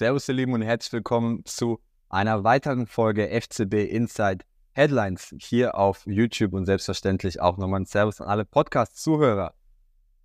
Servus, 0.00 0.26
ihr 0.28 0.34
Lieben, 0.34 0.54
und 0.54 0.62
herzlich 0.62 0.94
willkommen 0.94 1.44
zu 1.44 1.78
einer 2.08 2.42
weiteren 2.42 2.86
Folge 2.86 3.28
FCB 3.38 3.86
Inside 3.86 4.46
Headlines 4.72 5.34
hier 5.42 5.74
auf 5.74 6.06
YouTube 6.06 6.54
und 6.54 6.64
selbstverständlich 6.64 7.42
auch 7.42 7.58
nochmal 7.58 7.80
ein 7.80 7.84
Servus 7.84 8.18
an 8.22 8.28
alle 8.28 8.46
Podcast-Zuhörer. 8.46 9.52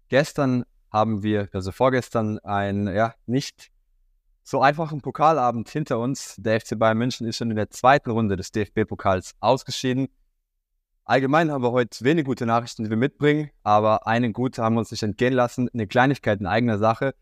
Gestern 0.07 0.63
haben 0.93 1.23
wir, 1.23 1.49
also 1.52 1.73
vorgestern, 1.73 2.39
einen 2.39 2.88
ja, 2.88 3.16
nicht 3.25 3.70
so 4.43 4.61
einfachen 4.61 5.02
Pokalabend 5.02 5.67
hinter 5.67 5.99
uns. 5.99 6.35
Der 6.38 6.62
FC 6.62 6.80
Bayern 6.80 6.98
München 6.98 7.27
ist 7.27 7.35
schon 7.35 7.49
in 7.49 7.57
der 7.57 7.70
zweiten 7.70 8.12
Runde 8.12 8.38
des 8.38 8.53
DFB-Pokals 8.53 9.34
ausgeschieden. 9.41 10.07
Allgemein 11.03 11.52
haben 11.52 11.63
wir 11.63 11.73
heute 11.73 12.02
wenig 12.05 12.23
gute 12.23 12.45
Nachrichten, 12.45 12.85
die 12.85 12.89
wir 12.89 12.95
mitbringen, 12.95 13.49
aber 13.63 14.07
eine 14.07 14.31
gute 14.31 14.63
haben 14.63 14.76
wir 14.76 14.80
uns 14.80 14.91
nicht 14.91 15.03
entgehen 15.03 15.34
lassen. 15.34 15.67
Eine 15.73 15.85
Kleinigkeit 15.85 16.39
in 16.39 16.45
eigener 16.48 16.77
Sache. 16.77 17.13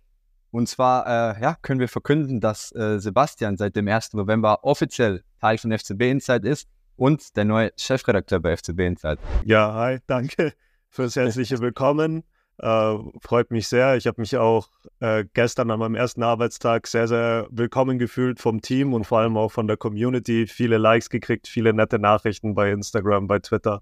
Und 0.53 0.69
zwar 0.69 1.07
äh, 1.07 1.41
ja, 1.41 1.57
können 1.63 1.79
wir 1.79 1.87
verkünden, 1.87 2.39
dass 2.39 2.71
äh, 2.75 2.99
Sebastian 2.99 3.57
seit 3.57 3.75
dem 3.75 3.87
1. 3.87 4.13
November 4.13 4.63
offiziell 4.63 5.23
Teil 5.41 5.57
von 5.57 5.71
FCB 5.71 6.01
Insight 6.03 6.45
ist 6.45 6.69
und 6.95 7.35
der 7.35 7.45
neue 7.45 7.71
Chefredakteur 7.75 8.39
bei 8.39 8.55
FCB 8.55 8.81
Insight. 8.81 9.19
Ja, 9.45 9.73
hi, 9.73 9.97
danke 10.05 10.53
fürs 10.89 11.15
herzliche 11.15 11.57
Willkommen. 11.57 12.23
Äh, 12.59 12.95
freut 13.19 13.49
mich 13.49 13.67
sehr. 13.67 13.95
Ich 13.95 14.05
habe 14.05 14.21
mich 14.21 14.37
auch 14.37 14.69
äh, 14.99 15.25
gestern 15.33 15.71
an 15.71 15.79
meinem 15.79 15.95
ersten 15.95 16.21
Arbeitstag 16.21 16.85
sehr, 16.85 17.07
sehr 17.07 17.47
willkommen 17.49 17.97
gefühlt 17.97 18.39
vom 18.39 18.61
Team 18.61 18.93
und 18.93 19.05
vor 19.07 19.21
allem 19.21 19.37
auch 19.37 19.51
von 19.51 19.65
der 19.65 19.77
Community. 19.77 20.45
Viele 20.45 20.77
Likes 20.77 21.09
gekriegt, 21.09 21.47
viele 21.47 21.73
nette 21.73 21.97
Nachrichten 21.97 22.53
bei 22.53 22.69
Instagram, 22.69 23.25
bei 23.25 23.39
Twitter. 23.39 23.81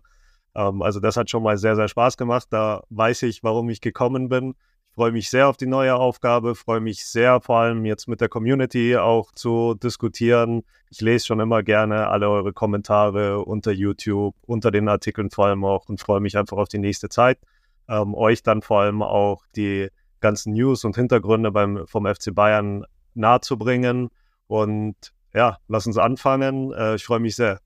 Ähm, 0.55 0.81
also 0.81 1.01
das 1.01 1.17
hat 1.17 1.29
schon 1.29 1.43
mal 1.43 1.57
sehr, 1.57 1.75
sehr 1.75 1.89
Spaß 1.89 2.15
gemacht. 2.15 2.47
Da 2.49 2.83
weiß 2.89 3.23
ich, 3.23 3.43
warum 3.43 3.69
ich 3.69 3.81
gekommen 3.81 4.29
bin 4.29 4.55
freue 4.93 5.11
mich 5.11 5.29
sehr 5.29 5.47
auf 5.47 5.57
die 5.57 5.67
neue 5.67 5.95
Aufgabe, 5.95 6.55
freue 6.55 6.79
mich 6.79 7.05
sehr 7.05 7.41
vor 7.41 7.59
allem 7.59 7.85
jetzt 7.85 8.07
mit 8.07 8.21
der 8.21 8.29
Community 8.29 8.97
auch 8.97 9.31
zu 9.31 9.75
diskutieren. 9.75 10.63
Ich 10.89 11.01
lese 11.01 11.25
schon 11.25 11.39
immer 11.39 11.63
gerne 11.63 12.07
alle 12.07 12.29
eure 12.29 12.53
Kommentare 12.53 13.43
unter 13.43 13.71
YouTube, 13.71 14.35
unter 14.45 14.71
den 14.71 14.89
Artikeln 14.89 15.29
vor 15.29 15.47
allem 15.47 15.63
auch 15.63 15.87
und 15.87 16.01
freue 16.01 16.19
mich 16.19 16.37
einfach 16.37 16.57
auf 16.57 16.67
die 16.67 16.79
nächste 16.79 17.09
Zeit. 17.09 17.39
Ähm, 17.87 18.13
euch 18.13 18.43
dann 18.43 18.61
vor 18.61 18.81
allem 18.81 19.01
auch 19.01 19.43
die 19.55 19.89
ganzen 20.19 20.53
News 20.53 20.83
und 20.83 20.95
Hintergründe 20.95 21.51
beim, 21.51 21.87
vom 21.87 22.05
FC 22.05 22.33
Bayern 22.33 22.85
nahezubringen. 23.13 24.09
Und 24.47 24.95
ja, 25.33 25.57
lass 25.67 25.87
uns 25.87 25.97
anfangen. 25.97 26.73
Äh, 26.73 26.95
ich 26.95 27.05
freue 27.05 27.19
mich 27.19 27.35
sehr. 27.35 27.59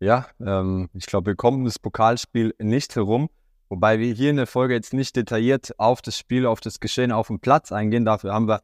Ja, 0.00 0.28
ähm, 0.40 0.88
ich 0.94 1.06
glaube, 1.06 1.28
wir 1.28 1.36
kommen 1.36 1.64
das 1.64 1.78
Pokalspiel 1.78 2.54
nicht 2.58 2.94
herum. 2.94 3.28
Wobei 3.68 3.98
wir 3.98 4.14
hier 4.14 4.30
in 4.30 4.36
der 4.36 4.46
Folge 4.46 4.74
jetzt 4.74 4.94
nicht 4.94 5.14
detailliert 5.14 5.78
auf 5.78 6.00
das 6.00 6.16
Spiel, 6.16 6.46
auf 6.46 6.60
das 6.60 6.80
Geschehen 6.80 7.12
auf 7.12 7.26
dem 7.26 7.38
Platz 7.38 7.70
eingehen. 7.70 8.06
Dafür 8.06 8.32
haben 8.32 8.48
wir 8.48 8.62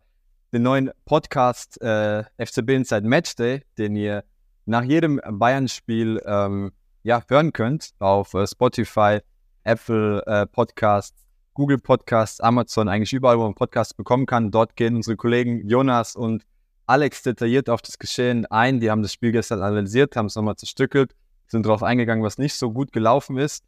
den 0.52 0.62
neuen 0.62 0.90
Podcast 1.04 1.80
äh, 1.82 2.24
FCB 2.38 2.70
Inside 2.70 3.06
Matchday, 3.06 3.62
den 3.76 3.96
ihr 3.96 4.24
nach 4.64 4.82
jedem 4.82 5.20
Bayern-Spiel 5.28 6.22
ähm, 6.24 6.72
ja, 7.02 7.22
hören 7.28 7.52
könnt 7.52 7.90
auf 7.98 8.32
äh, 8.32 8.46
Spotify, 8.46 9.18
Apple 9.64 10.24
äh, 10.26 10.46
Podcasts, 10.46 11.26
Google 11.52 11.78
Podcasts, 11.78 12.40
Amazon, 12.40 12.88
eigentlich 12.88 13.12
überall, 13.12 13.38
wo 13.38 13.42
man 13.42 13.54
Podcasts 13.54 13.92
bekommen 13.92 14.24
kann. 14.24 14.50
Dort 14.50 14.74
gehen 14.74 14.96
unsere 14.96 15.16
Kollegen 15.16 15.68
Jonas 15.68 16.16
und 16.16 16.44
Alex 16.86 17.22
detailliert 17.22 17.68
auf 17.68 17.82
das 17.82 17.98
Geschehen 17.98 18.46
ein. 18.46 18.80
Die 18.80 18.90
haben 18.90 19.02
das 19.02 19.12
Spiel 19.12 19.32
gestern 19.32 19.60
analysiert, 19.60 20.16
haben 20.16 20.26
es 20.26 20.34
nochmal 20.34 20.56
zerstückelt, 20.56 21.14
sind 21.46 21.66
darauf 21.66 21.82
eingegangen, 21.82 22.24
was 22.24 22.38
nicht 22.38 22.54
so 22.54 22.72
gut 22.72 22.92
gelaufen 22.92 23.36
ist. 23.36 23.64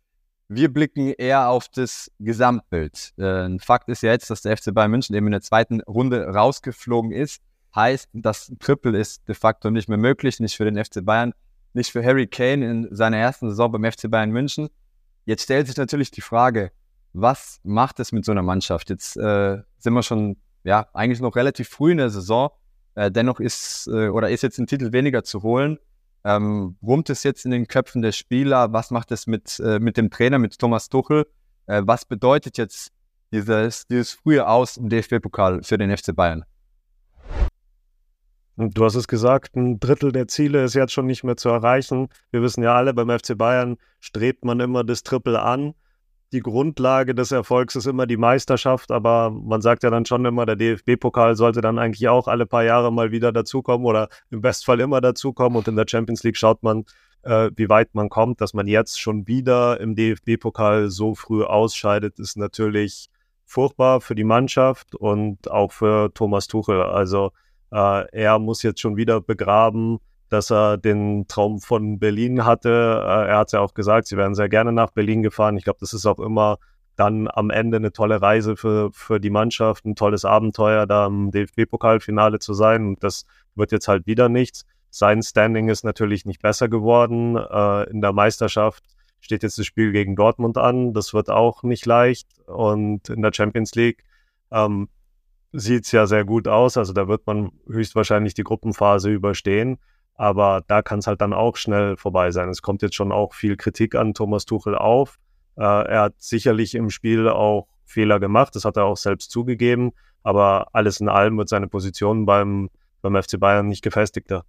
Wir 0.48 0.72
blicken 0.72 1.12
eher 1.12 1.48
auf 1.48 1.69
das 1.69 2.11
Gesamtbild. 2.20 3.12
Äh, 3.19 3.58
Fakt 3.58 3.89
ist 3.89 4.02
ja 4.02 4.12
jetzt, 4.12 4.30
dass 4.30 4.42
der 4.42 4.57
FC 4.57 4.73
Bayern 4.73 4.92
München 4.92 5.17
eben 5.17 5.27
in 5.27 5.33
der 5.33 5.40
zweiten 5.40 5.80
Runde 5.80 6.24
rausgeflogen 6.29 7.11
ist. 7.11 7.42
Heißt, 7.74 8.08
das 8.12 8.52
Triple 8.61 8.96
ist 8.96 9.27
de 9.29 9.35
facto 9.35 9.70
nicht 9.70 9.89
mehr 9.89 9.98
möglich, 9.98 10.39
nicht 10.39 10.56
für 10.56 10.64
den 10.64 10.83
FC 10.83 11.05
Bayern, 11.05 11.35
nicht 11.74 11.90
für 11.90 12.02
Harry 12.05 12.29
Kane 12.29 12.64
in 12.64 12.89
seiner 12.95 13.17
ersten 13.17 13.51
Saison 13.51 13.73
beim 13.73 13.85
FC 13.90 14.08
Bayern 14.08 14.30
München. 14.30 14.68
Jetzt 15.24 15.42
stellt 15.42 15.67
sich 15.67 15.77
natürlich 15.77 16.12
die 16.12 16.20
Frage, 16.20 16.70
was 17.12 17.61
macht 17.64 17.98
es 17.98 18.12
mit 18.12 18.24
so 18.24 18.30
einer 18.30 18.42
Mannschaft? 18.42 18.89
Jetzt 18.89 19.17
äh, 19.17 19.58
sind 19.79 19.95
wir 19.95 20.02
schon 20.05 20.36
ja 20.62 20.86
eigentlich 20.92 21.20
noch 21.20 21.35
relativ 21.35 21.68
früh 21.68 21.90
in 21.90 21.98
der 21.98 22.11
Saison. 22.11 22.51
Äh, 22.95 23.11
dennoch 23.11 23.40
ist 23.40 23.89
äh, 23.89 24.08
oder 24.08 24.30
ist 24.30 24.42
jetzt 24.42 24.58
ein 24.58 24.68
Titel 24.68 24.92
weniger 24.92 25.24
zu 25.24 25.42
holen. 25.42 25.79
Ähm, 26.27 26.77
brummt 26.81 27.09
es 27.09 27.23
jetzt 27.23 27.45
in 27.45 27.53
den 27.53 27.69
Köpfen 27.69 28.03
der 28.03 28.11
Spieler? 28.11 28.73
Was 28.73 28.91
macht 28.91 29.13
es 29.13 29.29
mit, 29.29 29.61
äh, 29.61 29.79
mit 29.79 29.97
dem 29.97 30.11
Trainer, 30.11 30.41
mit 30.41 30.59
Thomas 30.59 30.89
Tuchel? 30.89 31.25
Äh, 31.67 31.83
was 31.85 32.05
bedeutet 32.05 32.59
jetzt 32.59 32.91
dieses, 33.31 33.87
dieses 33.87 34.11
frühe 34.11 34.48
Aus 34.48 34.77
im 34.77 34.89
DFB-Pokal 34.89 35.63
für 35.63 35.79
den 35.79 35.97
FC 35.97 36.17
Bayern? 36.17 36.45
Du 38.57 38.85
hast 38.85 38.97
es 38.97 39.07
gesagt, 39.07 39.55
ein 39.55 39.79
Drittel 39.79 40.11
der 40.11 40.27
Ziele 40.27 40.65
ist 40.65 40.75
jetzt 40.75 40.92
schon 40.92 41.07
nicht 41.07 41.23
mehr 41.23 41.36
zu 41.36 41.48
erreichen. 41.48 42.09
Wir 42.33 42.42
wissen 42.42 42.65
ja 42.65 42.75
alle, 42.75 42.92
beim 42.92 43.09
FC 43.09 43.39
Bayern 43.39 43.77
strebt 44.01 44.45
man 44.45 44.59
immer 44.59 44.83
das 44.83 45.05
Triple 45.05 45.41
an 45.41 45.75
die 46.36 46.42
Grundlage 46.42 47.14
des 47.14 47.33
Erfolgs 47.33 47.77
ist 47.77 47.86
immer 47.86 48.07
die 48.07 48.19
Meisterschaft, 48.19 48.91
aber 48.91 49.30
man 49.30 49.63
sagt 49.63 49.83
ja 49.85 49.89
dann 49.89 50.05
schon 50.05 50.23
immer, 50.27 50.45
der 50.45 50.57
DFB-Pokal 50.57 51.35
sollte 51.35 51.63
dann 51.63 51.79
eigentlich 51.79 52.08
auch 52.08 52.29
alle 52.29 52.45
paar 52.45 52.63
Jahre 52.63 52.92
mal 52.92 53.11
wieder 53.11 53.33
dazukommen 53.33 53.86
oder 53.86 54.11
im 54.30 54.42
Bestfall 54.42 54.80
immer 54.80 55.01
dazukommen. 55.01 55.57
Und 55.57 55.67
in 55.67 55.77
der 55.77 55.86
Champions 55.89 56.24
League 56.24 56.36
schaut 56.36 56.63
man, 56.63 56.85
äh, 57.23 57.51
wie 57.57 57.70
weit 57.70 57.95
man 57.95 58.11
kommt. 58.11 58.42
Dass 58.42 58.52
man 58.52 58.67
jetzt 58.67 59.01
schon 59.01 59.27
wieder 59.27 59.80
im 59.80 59.97
DFB-Pokal 59.97 60.91
so 60.91 61.14
früh 61.14 61.42
ausscheidet, 61.42 62.19
ist 62.19 62.36
natürlich 62.36 63.08
furchtbar 63.47 64.03
für 64.03 64.14
die 64.14 64.24
Mannschaft 64.24 64.95
und 64.95 65.51
auch 65.51 65.73
für 65.73 66.13
Thomas 66.13 66.48
Tuchel. 66.48 66.83
Also 66.83 67.33
äh, 67.73 68.05
er 68.13 68.39
muss 68.39 68.63
jetzt 68.63 68.80
schon 68.83 68.98
wieder 68.98 69.23
begraben, 69.23 70.01
dass 70.29 70.51
er 70.51 70.77
den 70.77 71.27
Traum 71.29 71.61
von 71.61 71.98
Berlin 71.98 72.45
hatte. 72.45 72.69
Äh, 72.69 73.29
er 73.29 73.39
hat 73.39 73.48
es 73.48 73.53
ja 73.53 73.61
auch 73.61 73.75
gesagt, 73.75 74.09
sie 74.09 74.17
wären 74.17 74.35
sehr 74.35 74.48
gerne 74.48 74.73
nach 74.73 74.91
Berlin 74.91 75.23
gefahren. 75.23 75.57
Ich 75.57 75.64
glaube, 75.64 75.79
das 75.81 75.92
ist 75.92 76.07
auch 76.07 76.19
immer 76.19 76.59
dann 76.97 77.29
am 77.31 77.51
Ende 77.51 77.77
eine 77.77 77.92
tolle 77.92 78.23
Reise 78.23 78.57
für, 78.57 78.91
für 78.92 79.20
die 79.20 79.31
Mannschaft, 79.31 79.85
ein 79.85 79.95
tolles 79.95 80.25
Abenteuer, 80.25 80.86
da 80.86 81.07
im 81.07 81.31
DFB-Pokalfinale 81.31 82.39
zu 82.39 82.55
sein. 82.55 82.86
Und 82.86 83.05
das 83.05 83.27
wird 83.55 83.70
jetzt 83.70 83.86
halt 83.86 84.07
wieder 84.07 84.29
nichts. 84.29 84.65
Sein 84.91 85.23
Standing 85.23 85.69
ist 85.69 85.85
natürlich 85.85 86.25
nicht 86.25 86.41
besser 86.41 86.69
geworden. 86.69 87.36
Äh, 87.36 87.91
in 87.91 88.01
der 88.01 88.13
Meisterschaft 88.13 88.83
steht 89.20 89.42
jetzt 89.42 89.59
das 89.59 89.67
Spiel 89.67 89.92
gegen 89.92 90.17
Dortmund 90.17 90.57
an. 90.57 90.95
Das 90.95 91.13
wird 91.13 91.29
auch 91.29 91.63
nicht 91.63 91.85
leicht. 91.85 92.29
Und 92.47 93.11
in 93.11 93.20
der 93.20 93.33
Champions 93.35 93.75
League 93.75 94.05
ähm, 94.51 94.89
sieht 95.53 95.85
es 95.85 95.92
ja 95.92 96.07
sehr 96.07 96.25
gut 96.25 96.48
aus. 96.48 96.79
Also 96.79 96.95
da 96.95 97.09
wird 97.09 97.27
man 97.27 97.51
höchstwahrscheinlich 97.67 98.35
die 98.35 98.45
Gruppenphase 98.45 99.11
überstehen. 99.11 99.79
Aber 100.17 100.63
da 100.67 100.83
kann 100.83 101.01
es 101.01 101.07
halt 101.07 101.21
dann 101.21 101.33
auch 101.33 101.57
schnell 101.57 101.97
vorbei 101.97 102.31
sein. 102.31 102.49
Es 102.49 102.63
kommt 102.63 102.83
jetzt 102.83 102.95
schon 102.95 103.13
auch 103.13 103.35
viel 103.35 103.57
Kritik 103.57 103.95
an 103.95 104.15
Thomas 104.15 104.45
Tuchel 104.47 104.75
auf. 104.75 105.19
Äh, 105.57 105.63
er 105.63 106.03
hat 106.03 106.15
sicherlich 106.19 106.75
im 106.75 106.91
Spiel 106.91 107.29
auch 107.29 107.69
Fehler 107.85 108.19
gemacht, 108.19 108.55
das 108.57 108.65
hat 108.65 108.77
er 108.77 108.85
auch 108.85 108.97
selbst 108.97 109.31
zugegeben. 109.31 109.93
Aber 110.23 110.69
alles 110.73 111.01
in 111.01 111.09
allem 111.09 111.39
wird 111.39 111.49
seine 111.49 111.69
Position 111.69 112.27
beim, 112.27 112.69
beim 113.01 113.23
FC 113.23 113.39
Bayern 113.39 113.69
nicht 113.69 113.83
gefestigter. 113.83 114.45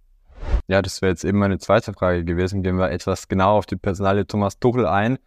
Ja, 0.66 0.82
das 0.82 1.00
wäre 1.02 1.10
jetzt 1.10 1.24
eben 1.24 1.38
meine 1.38 1.58
zweite 1.58 1.92
Frage 1.92 2.24
gewesen. 2.24 2.62
Gehen 2.62 2.76
wir 2.76 2.90
etwas 2.90 3.28
genau 3.28 3.56
auf 3.56 3.66
die 3.66 3.76
Personalie 3.76 4.26
Thomas 4.26 4.58
Tuchel 4.58 4.86
ein. 4.86 5.18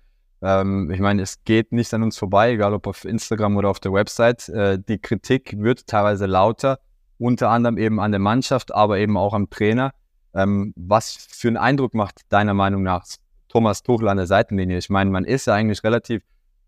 Ähm, 0.41 0.91
ich 0.91 1.00
meine, 1.00 1.22
es 1.22 1.44
geht 1.44 1.72
nicht 1.72 1.94
an 1.94 2.03
uns 2.03 2.18
vorbei, 2.18 2.52
egal 2.52 2.73
ob 2.73 2.88
auf 2.88 3.06
Instagram 3.06 3.58
oder 3.58 3.69
auf 3.69 3.79
der 3.79 3.94
Website. 3.94 4.50
Äh, 4.50 4.79
die 4.79 5.00
Kritik 5.00 5.56
wird 5.58 5.88
teilweise 5.88 6.25
lauter, 6.25 6.79
unter 7.18 7.50
anderem 7.50 7.78
eben 7.78 8.00
an 8.00 8.12
der 8.12 8.19
Mannschaft, 8.19 8.73
aber 8.73 8.97
eben 8.97 9.18
auch 9.18 9.34
am 9.34 9.50
Trainer. 9.50 9.91
Ähm, 10.33 10.73
was 10.75 11.27
für 11.29 11.47
einen 11.49 11.57
Eindruck 11.57 11.93
macht 11.93 12.21
deiner 12.29 12.53
Meinung 12.53 12.83
nach 12.83 13.05
Thomas 13.49 13.83
Tuchel 13.83 14.07
an 14.07 14.17
der 14.17 14.28
Seitenlinie? 14.28 14.78
Ich 14.78 14.89
meine, 14.89 15.09
man 15.09 15.25
ist 15.25 15.47
ja 15.47 15.55
eigentlich 15.55 15.83
relativ 15.83 16.23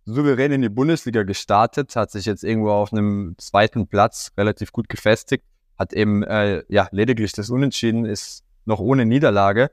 souverän 0.06 0.51
in 0.51 0.62
die 0.62 0.69
Bundesliga 0.69 1.24
gestartet, 1.24 1.95
hat 1.95 2.12
sich 2.12 2.25
jetzt 2.25 2.44
irgendwo 2.44 2.71
auf 2.71 2.92
einem 2.92 3.36
zweiten 3.38 3.88
Platz 3.88 4.31
relativ 4.38 4.71
gut 4.71 4.89
gefestigt, 4.89 5.45
hat 5.77 5.94
eben 5.94 6.24
äh, 6.24 6.63
ja 6.68 6.88
lediglich 6.92 7.31
das 7.31 7.50
Unentschieden, 7.50 8.06
ist 8.06 8.44
noch 8.65 8.80
ohne 8.80 9.06
Niederlage. 9.06 9.71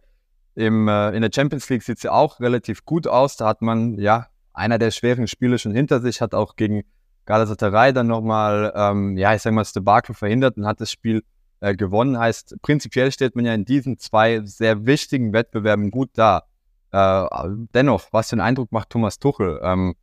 Im, 0.55 0.89
äh, 0.89 1.11
in 1.11 1.23
der 1.23 1.31
Champions 1.35 1.69
League 1.69 1.83
sieht 1.83 1.99
es 1.99 2.03
ja 2.05 2.13
auch 2.13 2.41
relativ 2.41 2.85
gut 2.85 3.07
aus. 3.07 3.37
Da 3.37 3.47
hat 3.47 3.63
man 3.63 3.99
ja 3.99 4.27
einer 4.53 4.79
der 4.79 4.91
schweren 4.91 5.27
Spiele 5.27 5.59
schon 5.59 5.73
hinter 5.73 6.01
sich, 6.01 6.21
hat 6.21 6.35
auch 6.35 6.57
gegen 6.57 6.83
Galatasaray 7.27 7.93
dann 7.93 8.09
nochmal, 8.09 8.73
ähm, 8.75 9.17
ja, 9.17 9.35
ich 9.35 9.43
sag 9.43 9.53
mal, 9.53 9.63
das 9.63 9.73
Debakel 9.73 10.15
verhindert 10.15 10.57
und 10.57 10.67
hat 10.67 10.81
das 10.81 10.91
Spiel 10.91 11.23
äh, 11.61 11.75
gewonnen. 11.75 12.19
Heißt, 12.19 12.57
prinzipiell 12.63 13.13
steht 13.13 13.37
man 13.37 13.45
ja 13.45 13.55
in 13.55 13.65
diesen 13.65 13.99
zwei 13.99 14.41
sehr 14.45 14.87
wichtigen 14.87 15.33
Wettbewerben 15.33 15.91
gut 15.91 16.11
da. 16.15 16.45
Äh, 16.93 17.27
dennoch, 17.75 18.09
was 18.13 18.31
für 18.31 18.35
einen 18.35 18.41
Eindruck 18.41 18.73
macht 18.73 18.91
Thomas 18.91 19.19
Tuchel? 19.19 19.61
Ähm, 19.63 19.95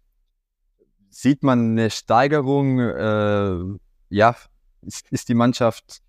sieht 1.10 1.44
man 1.44 1.72
eine 1.72 1.90
Steigerung? 1.90 2.80
Äh, 2.80 3.78
ja, 4.10 4.36
ist, 4.82 5.12
ist, 5.12 5.30
die 5.30 5.34
Mannschaft 5.34 6.02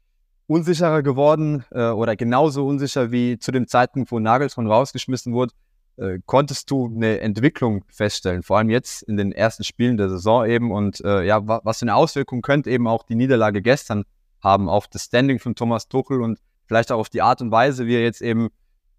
unsicherer 0.46 1.02
geworden 1.02 1.64
äh, 1.70 1.88
oder 1.88 2.14
genauso 2.14 2.66
unsicher 2.66 3.10
wie 3.10 3.38
zu 3.38 3.50
dem 3.50 3.66
Zeitpunkt, 3.66 4.12
wo 4.12 4.18
Nagelsmann 4.18 4.66
rausgeschmissen 4.66 5.32
wurde? 5.32 5.52
Äh, 5.96 6.20
konntest 6.26 6.70
du 6.70 6.86
eine 6.86 7.20
Entwicklung 7.20 7.84
feststellen, 7.88 8.44
vor 8.44 8.58
allem 8.58 8.70
jetzt 8.70 9.02
in 9.02 9.16
den 9.16 9.32
ersten 9.32 9.64
Spielen 9.64 9.96
der 9.96 10.08
Saison 10.08 10.46
eben 10.46 10.70
und 10.70 11.00
äh, 11.00 11.24
ja, 11.24 11.40
was 11.44 11.80
für 11.80 11.86
eine 11.86 11.96
Auswirkung 11.96 12.40
könnte 12.40 12.70
eben 12.70 12.86
auch 12.86 13.02
die 13.02 13.16
Niederlage 13.16 13.62
gestern 13.62 14.04
haben 14.40 14.68
auf 14.68 14.88
das 14.88 15.04
Standing 15.04 15.38
von 15.38 15.54
Thomas 15.54 15.88
Tuchel 15.88 16.22
und 16.22 16.38
vielleicht 16.66 16.92
auch 16.92 16.98
auf 16.98 17.08
die 17.08 17.22
Art 17.22 17.40
und 17.40 17.50
Weise, 17.50 17.86
wie 17.86 17.94
er 17.94 18.02
jetzt 18.02 18.20
eben 18.20 18.48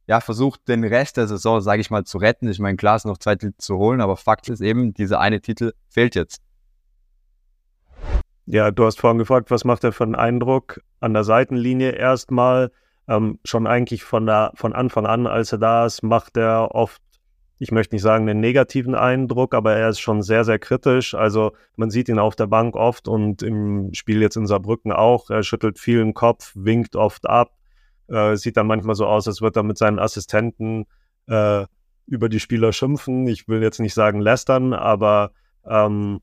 ja, 0.07 0.21
versucht, 0.21 0.67
den 0.67 0.83
Rest 0.83 1.17
der 1.17 1.27
Saison, 1.27 1.61
sage 1.61 1.81
ich 1.81 1.91
mal, 1.91 2.03
zu 2.03 2.17
retten. 2.17 2.49
Ich 2.49 2.57
meine, 2.57 2.77
klar 2.77 2.95
ist 2.95 3.05
noch 3.05 3.19
zwei 3.19 3.35
Titel 3.35 3.53
zu 3.59 3.77
holen, 3.77 4.01
aber 4.01 4.17
Fakt 4.17 4.49
ist 4.49 4.59
eben, 4.59 4.91
dieser 4.91 5.19
eine 5.19 5.39
Titel 5.39 5.73
fehlt 5.87 6.15
jetzt. 6.15 6.41
Ja, 8.47 8.71
du 8.71 8.85
hast 8.85 8.99
vorhin 8.99 9.19
gefragt, 9.19 9.51
was 9.51 9.65
macht 9.65 9.83
er 9.83 9.91
für 9.91 10.05
einen 10.05 10.15
Eindruck 10.15 10.81
an 10.99 11.13
der 11.13 11.23
Seitenlinie 11.23 11.91
erstmal. 11.91 12.71
Ähm, 13.07 13.37
schon 13.43 13.67
eigentlich 13.67 14.03
von, 14.03 14.25
der, 14.25 14.51
von 14.55 14.73
Anfang 14.73 15.05
an, 15.05 15.27
als 15.27 15.51
er 15.51 15.59
da 15.59 15.85
ist, 15.85 16.01
macht 16.01 16.37
er 16.37 16.73
oft, 16.73 17.03
ich 17.61 17.71
möchte 17.71 17.93
nicht 17.93 18.01
sagen 18.01 18.29
einen 18.29 18.39
negativen 18.39 18.95
Eindruck, 18.95 19.53
aber 19.53 19.75
er 19.75 19.89
ist 19.89 19.99
schon 19.99 20.21
sehr, 20.21 20.45
sehr 20.45 20.59
kritisch. 20.59 21.13
Also 21.13 21.51
man 21.75 21.89
sieht 21.89 22.07
ihn 22.07 22.17
auf 22.17 22.37
der 22.37 22.47
Bank 22.47 22.75
oft 22.77 23.09
und 23.09 23.43
im 23.43 23.93
Spiel 23.93 24.21
jetzt 24.21 24.37
in 24.37 24.47
Saarbrücken 24.47 24.93
auch. 24.93 25.29
Er 25.29 25.43
schüttelt 25.43 25.77
viel 25.77 25.99
den 25.99 26.13
Kopf, 26.13 26.53
winkt 26.55 26.95
oft 26.95 27.29
ab, 27.29 27.51
äh, 28.07 28.37
sieht 28.37 28.55
dann 28.55 28.65
manchmal 28.65 28.95
so 28.95 29.05
aus, 29.05 29.27
als 29.27 29.41
würde 29.41 29.59
er 29.59 29.63
mit 29.63 29.77
seinen 29.77 29.99
Assistenten 29.99 30.85
äh, 31.27 31.65
über 32.07 32.29
die 32.29 32.39
Spieler 32.39 32.71
schimpfen. 32.71 33.27
Ich 33.27 33.49
will 33.49 33.61
jetzt 33.61 33.79
nicht 33.79 33.93
sagen 33.93 34.21
lästern, 34.21 34.73
aber 34.73 35.31
ähm, 35.67 36.21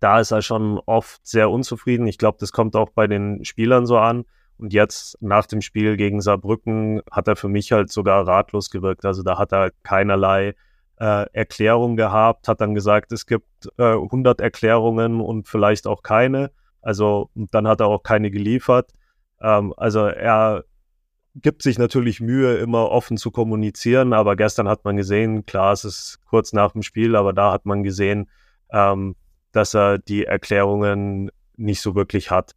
da 0.00 0.20
ist 0.20 0.30
er 0.30 0.40
schon 0.40 0.80
oft 0.86 1.26
sehr 1.26 1.50
unzufrieden. 1.50 2.06
Ich 2.06 2.16
glaube, 2.16 2.38
das 2.40 2.50
kommt 2.50 2.76
auch 2.76 2.90
bei 2.90 3.06
den 3.06 3.44
Spielern 3.44 3.84
so 3.84 3.98
an. 3.98 4.24
Und 4.58 4.72
jetzt 4.72 5.20
nach 5.20 5.46
dem 5.46 5.60
Spiel 5.60 5.96
gegen 5.96 6.20
Saarbrücken 6.20 7.02
hat 7.10 7.28
er 7.28 7.36
für 7.36 7.48
mich 7.48 7.72
halt 7.72 7.90
sogar 7.90 8.26
ratlos 8.26 8.70
gewirkt. 8.70 9.04
Also 9.04 9.22
da 9.22 9.38
hat 9.38 9.52
er 9.52 9.70
keinerlei 9.82 10.54
äh, 10.98 11.26
Erklärung 11.32 11.96
gehabt, 11.96 12.48
hat 12.48 12.60
dann 12.60 12.74
gesagt, 12.74 13.12
es 13.12 13.26
gibt 13.26 13.68
äh, 13.78 13.92
100 13.92 14.40
Erklärungen 14.40 15.20
und 15.20 15.46
vielleicht 15.46 15.86
auch 15.86 16.02
keine. 16.02 16.50
Also 16.80 17.30
dann 17.34 17.68
hat 17.68 17.80
er 17.80 17.86
auch 17.86 18.02
keine 18.02 18.30
geliefert. 18.30 18.92
Ähm, 19.40 19.74
also 19.76 20.06
er 20.06 20.64
gibt 21.34 21.62
sich 21.62 21.78
natürlich 21.78 22.20
Mühe, 22.20 22.56
immer 22.56 22.90
offen 22.90 23.18
zu 23.18 23.30
kommunizieren, 23.30 24.12
aber 24.14 24.36
gestern 24.36 24.68
hat 24.68 24.84
man 24.84 24.96
gesehen, 24.96 25.44
klar, 25.44 25.72
es 25.72 25.84
ist 25.84 26.20
kurz 26.24 26.52
nach 26.52 26.72
dem 26.72 26.82
Spiel, 26.82 27.14
aber 27.14 27.32
da 27.32 27.52
hat 27.52 27.66
man 27.66 27.82
gesehen, 27.82 28.30
ähm, 28.70 29.16
dass 29.52 29.74
er 29.74 29.98
die 29.98 30.24
Erklärungen 30.24 31.30
nicht 31.56 31.80
so 31.82 31.94
wirklich 31.94 32.30
hat. 32.30 32.52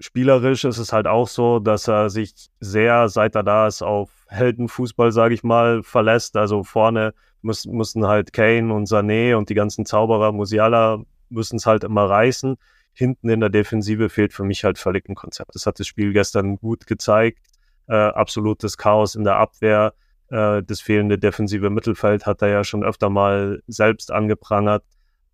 Spielerisch 0.00 0.64
ist 0.64 0.78
es 0.78 0.92
halt 0.92 1.06
auch 1.06 1.26
so, 1.26 1.58
dass 1.58 1.88
er 1.88 2.08
sich 2.08 2.50
sehr, 2.60 3.08
seit 3.08 3.34
er 3.34 3.42
da 3.42 3.66
ist, 3.66 3.82
auf 3.82 4.10
Heldenfußball, 4.28 5.10
sage 5.10 5.34
ich 5.34 5.42
mal, 5.42 5.82
verlässt. 5.82 6.36
Also 6.36 6.62
vorne 6.62 7.14
muss, 7.42 7.66
müssen 7.66 8.06
halt 8.06 8.32
Kane 8.32 8.72
und 8.72 8.88
Sané 8.88 9.34
und 9.34 9.48
die 9.48 9.54
ganzen 9.54 9.86
Zauberer, 9.86 10.32
Musiala 10.32 11.02
müssen 11.30 11.56
es 11.56 11.66
halt 11.66 11.84
immer 11.84 12.08
reißen. 12.08 12.56
Hinten 12.92 13.28
in 13.28 13.40
der 13.40 13.48
Defensive 13.48 14.08
fehlt 14.08 14.32
für 14.32 14.44
mich 14.44 14.64
halt 14.64 14.78
völlig 14.78 15.08
ein 15.08 15.14
Konzept. 15.14 15.54
Das 15.54 15.66
hat 15.66 15.78
das 15.80 15.86
Spiel 15.86 16.12
gestern 16.12 16.56
gut 16.56 16.86
gezeigt. 16.86 17.40
Äh, 17.88 17.94
absolutes 17.94 18.76
Chaos 18.76 19.14
in 19.14 19.24
der 19.24 19.36
Abwehr. 19.36 19.94
Äh, 20.30 20.62
das 20.62 20.80
fehlende 20.80 21.18
defensive 21.18 21.70
Mittelfeld 21.70 22.26
hat 22.26 22.42
er 22.42 22.48
ja 22.48 22.64
schon 22.64 22.84
öfter 22.84 23.08
mal 23.08 23.62
selbst 23.66 24.12
angeprangert. 24.12 24.84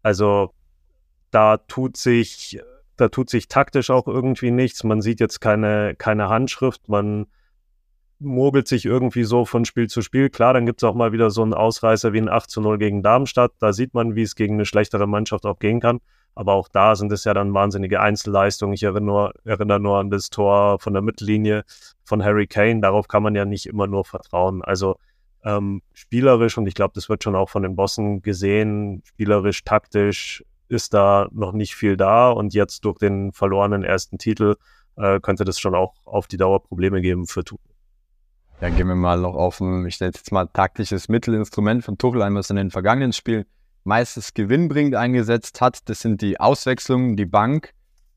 Also 0.03 0.53
da 1.31 1.57
tut 1.57 1.97
sich, 1.97 2.61
da 2.97 3.09
tut 3.09 3.31
sich 3.31 3.49
taktisch 3.49 3.91
auch 3.91 4.07
irgendwie 4.07 4.51
nichts. 4.51 4.85
Man 4.85 5.01
sieht 5.01 5.21
jetzt 5.21 5.41
keine, 5.41 5.95
keine 5.97 6.29
Handschrift, 6.29 6.89
man 6.89 7.27
mogelt 8.21 8.69
sich 8.69 8.85
irgendwie 8.85 9.25
so 9.25 9.45
von 9.45 9.65
Spiel 9.65 9.89
zu 9.89 10.03
Spiel. 10.03 10.31
Klar, 10.31 10.55
dann 10.55 10.67
gibt 10.67 10.83
es 10.83 10.85
auch 10.85 10.95
mal 10.95 11.13
wieder 11.13 11.31
so 11.31 11.43
einen 11.43 11.55
Ausreißer 11.55 12.13
wie 12.13 12.21
ein 12.21 12.29
8 12.29 12.51
zu 12.51 12.61
0 12.61 12.79
gegen 12.79 13.03
Darmstadt. 13.03 13.53
Da 13.59 13.73
sieht 13.73 13.95
man, 13.95 14.15
wie 14.15 14.23
es 14.23 14.35
gegen 14.35 14.55
eine 14.55 14.67
schlechtere 14.67 15.07
Mannschaft 15.07 15.47
auch 15.47 15.59
gehen 15.59 15.81
kann. 15.81 16.01
Aber 16.35 16.55
auch 16.55 16.69
da 16.69 16.97
sind 16.97 17.13
es 17.13 17.25
ja 17.25 17.35
dann 17.35 17.55
wahnsinnige 17.55 18.01
Einzelleistungen. 18.01 18.75
Ich 18.75 18.83
erinnere 18.83 19.05
nur, 19.05 19.33
erinnere 19.45 19.81
nur 19.81 19.99
an 19.99 20.11
das 20.11 20.31
Tor 20.31 20.79
von 20.81 20.93
der 20.93 21.03
Mittellinie 21.03 21.65
von 22.05 22.25
Harry 22.25 22.47
Kane. 22.47 22.81
Darauf 22.81 23.09
kann 23.09 23.23
man 23.23 23.35
ja 23.35 23.45
nicht 23.45 23.67
immer 23.67 23.87
nur 23.87 24.05
vertrauen. 24.05 24.63
Also 24.63 24.97
ähm, 25.45 25.83
spielerisch 25.93 26.59
und 26.59 26.67
ich 26.67 26.75
glaube, 26.75 26.93
das 26.95 27.09
wird 27.09 27.23
schon 27.23 27.37
auch 27.37 27.51
von 27.51 27.63
den 27.63 27.77
Bossen 27.77 28.23
gesehen, 28.23 29.03
spielerisch, 29.05 29.63
taktisch 29.63 30.43
ist 30.69 30.95
da 30.95 31.29
noch 31.33 31.53
nicht 31.53 31.75
viel 31.75 31.97
da 31.97 32.31
und 32.31 32.55
jetzt 32.55 32.85
durch 32.85 32.99
den 32.99 33.33
verlorenen 33.33 33.85
ersten 33.85 34.19
Titel 34.19 34.57
äh, 34.97 35.21
könnte 35.21 35.45
das 35.45 35.59
schon 35.59 35.75
auch 35.75 35.95
auf 36.05 36.27
die 36.27 36.37
Dauer 36.37 36.63
Probleme 36.63 37.01
geben 37.01 37.27
für 37.27 37.45
Tuchel. 37.45 37.75
Ja, 38.61 38.71
gehen 38.71 38.87
wir 38.87 38.95
mal 38.95 39.19
noch 39.19 39.35
auf 39.35 39.61
ein, 39.61 39.87
ich 39.87 40.01
nenne 40.01 40.13
jetzt 40.15 40.31
mal 40.33 40.47
taktisches 40.47 41.09
Mittelinstrument 41.09 41.85
von 41.85 41.99
Tuchel 41.99 42.23
ein, 42.23 42.35
was 42.35 42.51
in 42.51 42.57
den 42.57 42.71
vergangenen 42.71 43.13
Spielen 43.13 43.45
meistens 43.83 44.33
gewinnbringend 44.33 44.95
eingesetzt 44.95 45.61
hat. 45.61 45.89
Das 45.89 46.01
sind 46.01 46.23
die 46.23 46.41
Auswechslungen, 46.41 47.17
die 47.17 47.27
Bank. 47.27 47.75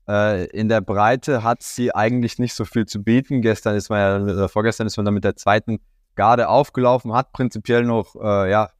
Äh, 0.08 0.46
in 0.46 0.68
der 0.68 0.80
Breite 0.80 1.42
hat 1.42 1.62
sie 1.62 1.94
eigentlich 1.94 2.38
nicht 2.38 2.54
so 2.54 2.64
viel 2.64 2.86
zu 2.86 3.02
bieten. 3.02 3.42
Gestern 3.42 3.76
ist 3.76 3.90
man 3.90 4.28
ja, 4.28 4.44
äh, 4.44 4.48
vorgestern 4.48 4.86
ist 4.86 4.96
man 4.96 5.04
dann 5.04 5.14
mit 5.14 5.24
der 5.24 5.36
zweiten 5.36 5.80
Garde 6.14 6.48
aufgelaufen, 6.48 7.12
hat 7.12 7.32
prinzipiell 7.32 7.84
noch 7.84 8.16
äh, 8.16 8.50
ja, 8.50 8.70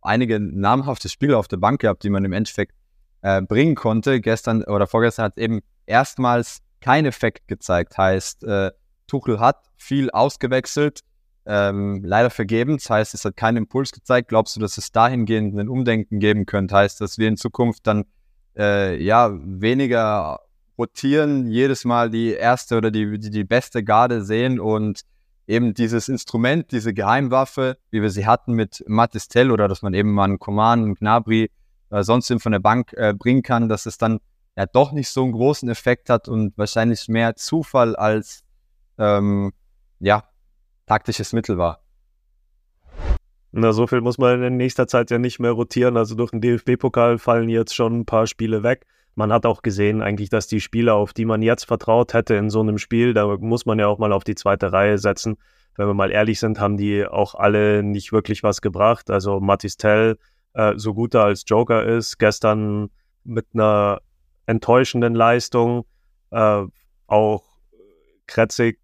einige 0.00 0.38
namhafte 0.40 1.08
Spieler 1.08 1.38
auf 1.38 1.48
der 1.48 1.56
Bank 1.58 1.80
gehabt, 1.80 2.02
die 2.04 2.10
man 2.10 2.24
im 2.24 2.32
Endeffekt 2.32 2.74
äh, 3.22 3.42
bringen 3.42 3.74
konnte. 3.74 4.20
Gestern 4.20 4.64
oder 4.64 4.86
vorgestern 4.86 5.26
hat 5.26 5.38
eben 5.38 5.60
erstmals 5.86 6.60
kein 6.80 7.06
Effekt 7.06 7.48
gezeigt. 7.48 7.98
Heißt, 7.98 8.44
äh, 8.44 8.70
Tuchel 9.06 9.40
hat 9.40 9.64
viel 9.76 10.10
ausgewechselt, 10.10 11.00
ähm, 11.46 12.02
leider 12.04 12.30
vergebens. 12.30 12.88
Heißt, 12.90 13.14
es 13.14 13.24
hat 13.24 13.36
keinen 13.36 13.56
Impuls 13.58 13.92
gezeigt. 13.92 14.28
Glaubst 14.28 14.56
du, 14.56 14.60
dass 14.60 14.78
es 14.78 14.92
dahingehend 14.92 15.58
ein 15.58 15.68
Umdenken 15.68 16.20
geben 16.20 16.46
könnte? 16.46 16.76
Heißt, 16.76 17.00
dass 17.00 17.18
wir 17.18 17.28
in 17.28 17.36
Zukunft 17.36 17.86
dann 17.86 18.04
äh, 18.56 19.02
ja 19.02 19.30
weniger 19.32 20.40
rotieren, 20.78 21.50
jedes 21.50 21.84
Mal 21.84 22.10
die 22.10 22.32
erste 22.32 22.76
oder 22.76 22.90
die, 22.90 23.18
die, 23.18 23.30
die 23.30 23.44
beste 23.44 23.82
Garde 23.82 24.22
sehen 24.22 24.60
und 24.60 25.02
eben 25.48 25.74
dieses 25.74 26.08
Instrument, 26.08 26.70
diese 26.70 26.94
Geheimwaffe, 26.94 27.78
wie 27.90 28.02
wir 28.02 28.10
sie 28.10 28.26
hatten 28.26 28.52
mit 28.52 28.84
Matistel 28.86 29.50
oder 29.50 29.66
dass 29.66 29.82
man 29.82 29.94
eben 29.94 30.12
mal 30.12 30.24
einen 30.24 30.38
Command, 30.38 30.84
einen 30.84 30.94
Gnabry 30.94 31.50
äh, 31.90 32.02
sonst 32.02 32.32
von 32.40 32.52
der 32.52 32.58
Bank 32.58 32.92
äh, 32.94 33.14
bringen 33.14 33.42
kann, 33.42 33.68
dass 33.68 33.86
es 33.86 33.98
dann 33.98 34.18
ja 34.56 34.66
doch 34.66 34.92
nicht 34.92 35.08
so 35.08 35.22
einen 35.22 35.32
großen 35.32 35.68
Effekt 35.68 36.10
hat 36.10 36.28
und 36.28 36.56
wahrscheinlich 36.58 37.08
mehr 37.08 37.36
Zufall 37.36 37.96
als 37.96 38.42
ähm, 38.98 39.52
ja, 40.00 40.24
taktisches 40.86 41.32
Mittel 41.32 41.58
war. 41.58 41.80
Na, 43.52 43.72
so 43.72 43.86
viel 43.86 44.00
muss 44.02 44.18
man 44.18 44.42
in 44.42 44.56
nächster 44.56 44.86
Zeit 44.86 45.10
ja 45.10 45.18
nicht 45.18 45.38
mehr 45.38 45.52
rotieren. 45.52 45.96
Also 45.96 46.14
durch 46.14 46.32
den 46.32 46.40
DFB-Pokal 46.40 47.18
fallen 47.18 47.48
jetzt 47.48 47.74
schon 47.74 48.00
ein 48.00 48.04
paar 48.04 48.26
Spiele 48.26 48.62
weg. 48.62 48.84
Man 49.14 49.32
hat 49.32 49.46
auch 49.46 49.62
gesehen 49.62 50.02
eigentlich, 50.02 50.28
dass 50.28 50.46
die 50.46 50.60
Spieler, 50.60 50.94
auf 50.94 51.12
die 51.12 51.24
man 51.24 51.42
jetzt 51.42 51.64
vertraut 51.64 52.12
hätte 52.12 52.34
in 52.34 52.50
so 52.50 52.60
einem 52.60 52.78
Spiel, 52.78 53.14
da 53.14 53.26
muss 53.38 53.66
man 53.66 53.78
ja 53.78 53.88
auch 53.88 53.98
mal 53.98 54.12
auf 54.12 54.22
die 54.22 54.34
zweite 54.34 54.72
Reihe 54.72 54.98
setzen. 54.98 55.38
Wenn 55.76 55.86
wir 55.86 55.94
mal 55.94 56.10
ehrlich 56.10 56.40
sind, 56.40 56.60
haben 56.60 56.76
die 56.76 57.06
auch 57.06 57.34
alle 57.34 57.82
nicht 57.82 58.12
wirklich 58.12 58.42
was 58.42 58.60
gebracht. 58.60 59.10
Also 59.10 59.40
Matis 59.40 59.76
Tell, 59.76 60.18
äh, 60.54 60.74
so 60.76 60.94
gut 60.94 61.14
er 61.14 61.24
als 61.24 61.44
Joker 61.46 61.84
ist, 61.84 62.18
gestern 62.18 62.90
mit 63.24 63.46
einer 63.54 64.00
enttäuschenden 64.46 65.14
Leistung. 65.14 65.84
Äh, 66.30 66.64
auch 67.06 67.44
Kretzig, 68.26 68.78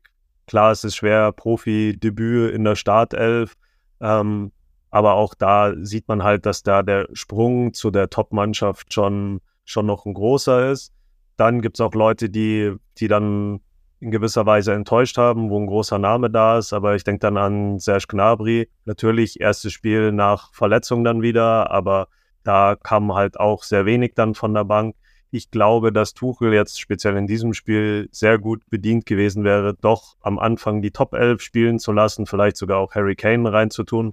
klar, 0.46 0.72
es 0.72 0.84
ist 0.84 0.96
schwer, 0.96 1.30
Profi-Debüt 1.32 2.54
in 2.54 2.64
der 2.64 2.76
Startelf. 2.76 3.56
Ähm, 4.00 4.52
aber 4.90 5.14
auch 5.14 5.34
da 5.34 5.74
sieht 5.82 6.08
man 6.08 6.22
halt, 6.22 6.46
dass 6.46 6.62
da 6.62 6.82
der 6.82 7.08
Sprung 7.12 7.74
zu 7.74 7.90
der 7.90 8.08
Top-Mannschaft 8.08 8.94
schon 8.94 9.40
schon 9.64 9.86
noch 9.86 10.06
ein 10.06 10.14
großer 10.14 10.70
ist. 10.70 10.92
Dann 11.36 11.62
gibt 11.62 11.76
es 11.76 11.80
auch 11.80 11.94
Leute, 11.94 12.30
die, 12.30 12.74
die 12.98 13.08
dann 13.08 13.60
in 14.04 14.10
gewisser 14.10 14.46
Weise 14.46 14.72
enttäuscht 14.72 15.18
haben, 15.18 15.50
wo 15.50 15.58
ein 15.58 15.66
großer 15.66 15.98
Name 15.98 16.30
da 16.30 16.58
ist. 16.58 16.72
Aber 16.72 16.94
ich 16.94 17.04
denke 17.04 17.20
dann 17.20 17.36
an 17.36 17.78
Serge 17.78 18.06
Gnabry. 18.08 18.68
Natürlich 18.84 19.40
erstes 19.40 19.72
Spiel 19.72 20.12
nach 20.12 20.52
Verletzung 20.52 21.02
dann 21.02 21.22
wieder, 21.22 21.70
aber 21.70 22.08
da 22.44 22.76
kam 22.80 23.14
halt 23.14 23.40
auch 23.40 23.62
sehr 23.62 23.86
wenig 23.86 24.12
dann 24.14 24.34
von 24.34 24.54
der 24.54 24.64
Bank. 24.64 24.94
Ich 25.30 25.50
glaube, 25.50 25.92
dass 25.92 26.14
Tuchel 26.14 26.52
jetzt 26.52 26.78
speziell 26.78 27.16
in 27.16 27.26
diesem 27.26 27.54
Spiel 27.54 28.08
sehr 28.12 28.38
gut 28.38 28.62
bedient 28.70 29.06
gewesen 29.06 29.42
wäre, 29.42 29.74
doch 29.74 30.16
am 30.20 30.38
Anfang 30.38 30.80
die 30.80 30.92
Top 30.92 31.14
11 31.14 31.40
spielen 31.40 31.78
zu 31.80 31.90
lassen, 31.90 32.26
vielleicht 32.26 32.56
sogar 32.56 32.78
auch 32.78 32.94
Harry 32.94 33.16
Kane 33.16 33.52
reinzutun. 33.52 34.12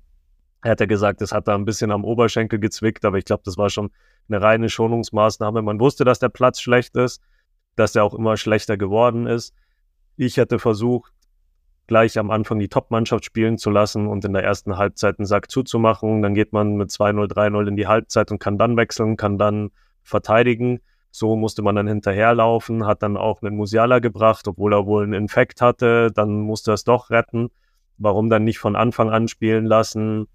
Er 0.64 0.72
hat 0.72 0.80
ja 0.80 0.86
gesagt, 0.86 1.22
es 1.22 1.32
hat 1.32 1.48
da 1.48 1.56
ein 1.56 1.66
bisschen 1.66 1.92
am 1.92 2.06
Oberschenkel 2.06 2.60
gezwickt, 2.60 3.06
aber 3.06 3.18
ich 3.18 3.26
glaube, 3.26 3.44
das 3.46 3.58
war 3.58 3.70
schon 3.70 3.92
eine 4.30 4.42
reine 4.42 4.70
Schonungsmaßnahme. 4.70 5.62
Man 5.62 5.80
wusste, 5.80 6.06
dass 6.06 6.20
der 6.20 6.30
Platz 6.30 6.62
schlecht 6.62 6.96
ist, 6.96 7.22
dass 7.76 7.96
er 7.96 8.04
auch 8.04 8.14
immer 8.14 8.38
schlechter 8.38 8.78
geworden 8.78 9.28
ist. 9.28 9.54
Ich 10.16 10.38
hätte 10.38 10.60
versucht, 10.60 11.14
gleich 11.88 12.18
am 12.18 12.32
Anfang 12.32 12.60
die 12.60 12.70
Top-Mannschaft 12.70 13.26
spielen 13.26 13.58
zu 13.58 13.70
lassen 13.70 14.08
und 14.08 14.24
in 14.24 14.34
der 14.34 14.44
ersten 14.44 14.78
Halbzeit 14.78 15.20
einen 15.20 15.26
Sack 15.26 15.52
zuzumachen. 15.52 16.22
Dann 16.22 16.34
geht 16.34 16.54
man 16.54 16.76
mit 16.76 16.90
2-0, 16.90 17.32
3-0 17.32 17.68
in 17.68 17.76
die 17.76 17.88
Halbzeit 17.88 18.32
und 18.32 18.40
kann 18.40 18.58
dann 18.58 18.78
wechseln, 18.78 19.18
kann 19.18 19.38
dann 19.38 19.72
verteidigen. 20.04 20.80
So 21.10 21.36
musste 21.36 21.62
man 21.62 21.76
dann 21.76 21.88
hinterherlaufen, 21.88 22.86
hat 22.86 23.04
dann 23.04 23.18
auch 23.18 23.42
einen 23.42 23.58
Musiala 23.58 24.00
gebracht, 24.00 24.48
obwohl 24.48 24.74
er 24.74 24.86
wohl 24.86 25.04
einen 25.04 25.14
Infekt 25.14 25.62
hatte. 25.62 26.12
Dann 26.14 26.42
musste 26.42 26.72
er 26.72 26.76
es 26.76 26.84
doch 26.84 27.10
retten. 27.10 27.50
Warum 27.98 28.30
dann 28.30 28.46
nicht 28.46 28.60
von 28.60 28.76
Anfang 28.76 29.10
an 29.10 29.28
spielen 29.28 29.66
lassen? 29.66 30.28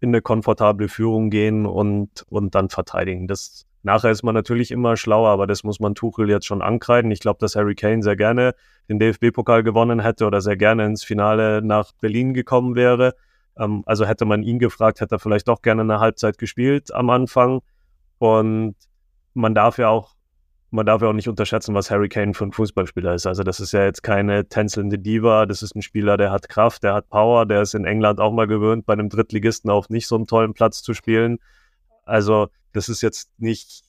in 0.00 0.10
eine 0.10 0.22
komfortable 0.22 0.88
Führung 0.88 1.30
gehen 1.30 1.66
und, 1.66 2.24
und 2.28 2.54
dann 2.54 2.68
verteidigen. 2.68 3.26
Das 3.26 3.65
Nachher 3.86 4.10
ist 4.10 4.24
man 4.24 4.34
natürlich 4.34 4.72
immer 4.72 4.96
schlauer, 4.96 5.30
aber 5.30 5.46
das 5.46 5.62
muss 5.62 5.78
man 5.78 5.94
Tuchel 5.94 6.28
jetzt 6.28 6.44
schon 6.44 6.60
ankreiden. 6.60 7.12
Ich 7.12 7.20
glaube, 7.20 7.38
dass 7.38 7.54
Harry 7.54 7.76
Kane 7.76 8.02
sehr 8.02 8.16
gerne 8.16 8.56
den 8.88 8.98
DFB-Pokal 8.98 9.62
gewonnen 9.62 10.00
hätte 10.00 10.26
oder 10.26 10.40
sehr 10.40 10.56
gerne 10.56 10.84
ins 10.86 11.04
Finale 11.04 11.62
nach 11.62 11.92
Berlin 12.00 12.34
gekommen 12.34 12.74
wäre. 12.74 13.14
Ähm, 13.56 13.84
also 13.86 14.04
hätte 14.04 14.24
man 14.24 14.42
ihn 14.42 14.58
gefragt, 14.58 15.00
hätte 15.00 15.14
er 15.14 15.18
vielleicht 15.20 15.46
doch 15.46 15.62
gerne 15.62 15.82
eine 15.82 16.00
Halbzeit 16.00 16.36
gespielt 16.36 16.92
am 16.92 17.10
Anfang. 17.10 17.60
Und 18.18 18.74
man 19.34 19.54
darf 19.54 19.78
ja 19.78 19.88
auch 19.88 20.16
man 20.72 20.84
darf 20.84 21.00
ja 21.00 21.08
auch 21.08 21.12
nicht 21.12 21.28
unterschätzen, 21.28 21.76
was 21.76 21.92
Harry 21.92 22.08
Kane 22.08 22.34
für 22.34 22.44
ein 22.44 22.52
Fußballspieler 22.52 23.14
ist. 23.14 23.24
Also 23.24 23.44
das 23.44 23.60
ist 23.60 23.70
ja 23.70 23.84
jetzt 23.84 24.02
keine 24.02 24.48
tänzelnde 24.48 24.98
Diva, 24.98 25.46
das 25.46 25.62
ist 25.62 25.76
ein 25.76 25.80
Spieler, 25.80 26.16
der 26.16 26.32
hat 26.32 26.48
Kraft, 26.48 26.82
der 26.82 26.92
hat 26.92 27.08
Power, 27.08 27.46
der 27.46 27.62
ist 27.62 27.74
in 27.74 27.84
England 27.84 28.18
auch 28.18 28.32
mal 28.32 28.48
gewöhnt, 28.48 28.84
bei 28.84 28.94
einem 28.94 29.08
Drittligisten 29.08 29.70
auf 29.70 29.90
nicht 29.90 30.08
so 30.08 30.16
einem 30.16 30.26
tollen 30.26 30.54
Platz 30.54 30.82
zu 30.82 30.92
spielen. 30.92 31.38
Also 32.04 32.48
das 32.76 32.90
ist 32.90 33.00
jetzt 33.00 33.30
nicht, 33.38 33.84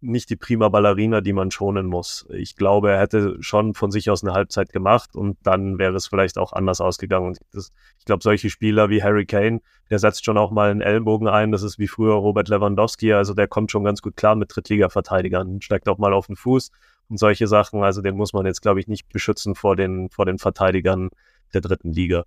nicht 0.00 0.28
die 0.28 0.36
prima 0.36 0.68
Ballerina, 0.68 1.22
die 1.22 1.32
man 1.32 1.50
schonen 1.50 1.86
muss. 1.86 2.26
Ich 2.28 2.54
glaube, 2.54 2.90
er 2.90 3.00
hätte 3.00 3.38
schon 3.40 3.72
von 3.72 3.90
sich 3.90 4.10
aus 4.10 4.22
eine 4.22 4.34
Halbzeit 4.34 4.72
gemacht 4.72 5.16
und 5.16 5.38
dann 5.42 5.78
wäre 5.78 5.94
es 5.96 6.06
vielleicht 6.06 6.36
auch 6.36 6.52
anders 6.52 6.82
ausgegangen. 6.82 7.28
Und 7.28 7.38
das, 7.52 7.72
ich 7.98 8.04
glaube, 8.04 8.22
solche 8.22 8.50
Spieler 8.50 8.90
wie 8.90 9.02
Harry 9.02 9.24
Kane, 9.24 9.60
der 9.88 9.98
setzt 9.98 10.24
schon 10.26 10.36
auch 10.36 10.50
mal 10.50 10.70
einen 10.70 10.82
Ellenbogen 10.82 11.28
ein. 11.28 11.50
Das 11.50 11.62
ist 11.62 11.78
wie 11.78 11.88
früher 11.88 12.14
Robert 12.14 12.48
Lewandowski. 12.48 13.14
Also 13.14 13.32
der 13.32 13.48
kommt 13.48 13.70
schon 13.70 13.84
ganz 13.84 14.02
gut 14.02 14.16
klar 14.16 14.36
mit 14.36 14.54
Drittliga-Verteidigern, 14.54 15.62
steigt 15.62 15.88
auch 15.88 15.98
mal 15.98 16.12
auf 16.12 16.26
den 16.26 16.36
Fuß 16.36 16.70
und 17.08 17.18
solche 17.18 17.46
Sachen. 17.46 17.82
Also 17.82 18.02
den 18.02 18.16
muss 18.16 18.34
man 18.34 18.44
jetzt, 18.44 18.60
glaube 18.60 18.80
ich, 18.80 18.86
nicht 18.86 19.08
beschützen 19.08 19.54
vor 19.54 19.76
den, 19.76 20.10
vor 20.10 20.26
den 20.26 20.38
Verteidigern 20.38 21.08
der 21.54 21.62
dritten 21.62 21.90
Liga. 21.90 22.24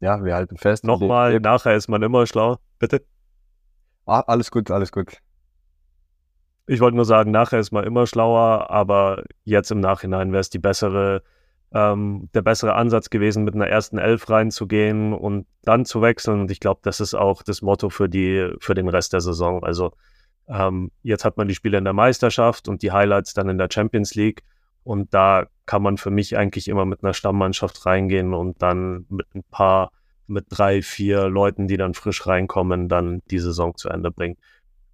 Ja, 0.00 0.22
wir 0.22 0.34
halten 0.34 0.58
fest. 0.58 0.84
Nochmal, 0.84 1.40
nachher 1.40 1.74
ist 1.74 1.88
man 1.88 2.02
immer 2.02 2.26
schlau. 2.26 2.58
Bitte? 2.78 3.02
Ah, 4.10 4.24
alles 4.26 4.50
gut, 4.50 4.72
alles 4.72 4.90
gut. 4.90 5.18
Ich 6.66 6.80
wollte 6.80 6.96
nur 6.96 7.04
sagen, 7.04 7.30
nachher 7.30 7.60
ist 7.60 7.70
man 7.70 7.84
immer 7.84 8.08
schlauer, 8.08 8.68
aber 8.68 9.22
jetzt 9.44 9.70
im 9.70 9.78
Nachhinein 9.78 10.32
wäre 10.32 10.40
es 10.40 10.50
die 10.50 10.58
bessere, 10.58 11.22
ähm, 11.72 12.28
der 12.34 12.42
bessere 12.42 12.74
Ansatz 12.74 13.10
gewesen, 13.10 13.44
mit 13.44 13.54
einer 13.54 13.68
ersten 13.68 13.98
Elf 13.98 14.28
reinzugehen 14.28 15.12
und 15.12 15.46
dann 15.62 15.84
zu 15.84 16.02
wechseln. 16.02 16.40
Und 16.40 16.50
ich 16.50 16.58
glaube, 16.58 16.80
das 16.82 16.98
ist 16.98 17.14
auch 17.14 17.44
das 17.44 17.62
Motto 17.62 17.88
für 17.88 18.08
die, 18.08 18.52
für 18.58 18.74
den 18.74 18.88
Rest 18.88 19.12
der 19.12 19.20
Saison. 19.20 19.62
Also 19.62 19.92
ähm, 20.48 20.90
jetzt 21.04 21.24
hat 21.24 21.36
man 21.36 21.46
die 21.46 21.54
Spiele 21.54 21.78
in 21.78 21.84
der 21.84 21.92
Meisterschaft 21.92 22.66
und 22.66 22.82
die 22.82 22.90
Highlights 22.90 23.32
dann 23.32 23.48
in 23.48 23.58
der 23.58 23.68
Champions 23.72 24.16
League. 24.16 24.42
Und 24.82 25.14
da 25.14 25.46
kann 25.66 25.82
man 25.82 25.98
für 25.98 26.10
mich 26.10 26.36
eigentlich 26.36 26.66
immer 26.66 26.84
mit 26.84 27.04
einer 27.04 27.14
Stammmannschaft 27.14 27.86
reingehen 27.86 28.34
und 28.34 28.60
dann 28.60 29.06
mit 29.08 29.32
ein 29.36 29.44
paar 29.52 29.92
mit 30.30 30.46
drei, 30.48 30.82
vier 30.82 31.28
Leuten, 31.28 31.68
die 31.68 31.76
dann 31.76 31.94
frisch 31.94 32.26
reinkommen, 32.26 32.88
dann 32.88 33.22
die 33.30 33.38
Saison 33.38 33.76
zu 33.76 33.88
Ende 33.88 34.10
bringen. 34.10 34.36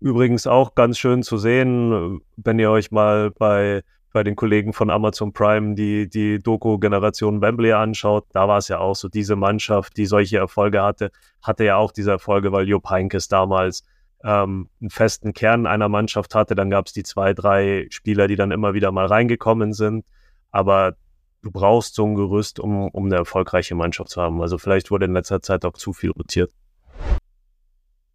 Übrigens 0.01 0.47
auch 0.47 0.75
ganz 0.75 0.99
schön 0.99 1.23
zu 1.23 1.39
sehen, 1.39 2.21
wenn 2.37 2.59
ihr 2.59 2.71
euch 2.71 2.91
mal 2.91 3.31
bei, 3.31 3.83
bei 4.13 4.23
den 4.23 4.37
Kollegen 4.37 4.73
von 4.73 4.91
Amazon 4.91 5.33
Prime 5.33 5.75
die, 5.75 6.09
die 6.09 6.39
Doku-Generation 6.39 7.41
Wembley 7.41 7.73
anschaut, 7.73 8.27
da 8.33 8.49
war 8.49 8.59
es 8.59 8.69
ja 8.69 8.79
auch 8.79 8.97
so, 8.97 9.09
diese 9.09 9.37
Mannschaft, 9.37 9.97
die 9.97 10.07
solche 10.07 10.39
Erfolge 10.39 10.83
hatte, 10.83 11.11
hatte 11.43 11.65
ja 11.65 11.77
auch 11.77 11.93
diese 11.93 12.11
Erfolge, 12.11 12.53
weil 12.53 12.69
Jupp 12.69 12.91
Heynckes 12.91 13.29
damals 13.29 13.85
ähm, 14.25 14.69
einen 14.81 14.91
festen 14.91 15.33
Kern 15.33 15.67
einer 15.67 15.89
Mannschaft 15.89 16.35
hatte. 16.35 16.55
Dann 16.55 16.71
gab 16.71 16.87
es 16.87 16.93
die 16.93 17.03
zwei, 17.03 17.33
drei 17.33 17.87
Spieler, 17.91 18.29
die 18.29 18.37
dann 18.37 18.51
immer 18.51 18.75
wieder 18.75 18.93
mal 18.93 19.07
reingekommen 19.07 19.73
sind. 19.73 20.05
Aber 20.51 20.97
du 21.43 21.51
brauchst 21.51 21.95
so 21.95 22.05
ein 22.05 22.15
Gerüst, 22.15 22.61
um, 22.61 22.89
um 22.89 23.07
eine 23.07 23.17
erfolgreiche 23.17 23.75
Mannschaft 23.75 24.11
zu 24.11 24.21
haben. 24.21 24.41
Also 24.41 24.59
vielleicht 24.59 24.91
wurde 24.91 25.07
in 25.07 25.13
letzter 25.13 25.43
Zeit 25.43 25.65
auch 25.65 25.75
zu 25.75 25.93
viel 25.93 26.11
rotiert. 26.11 26.53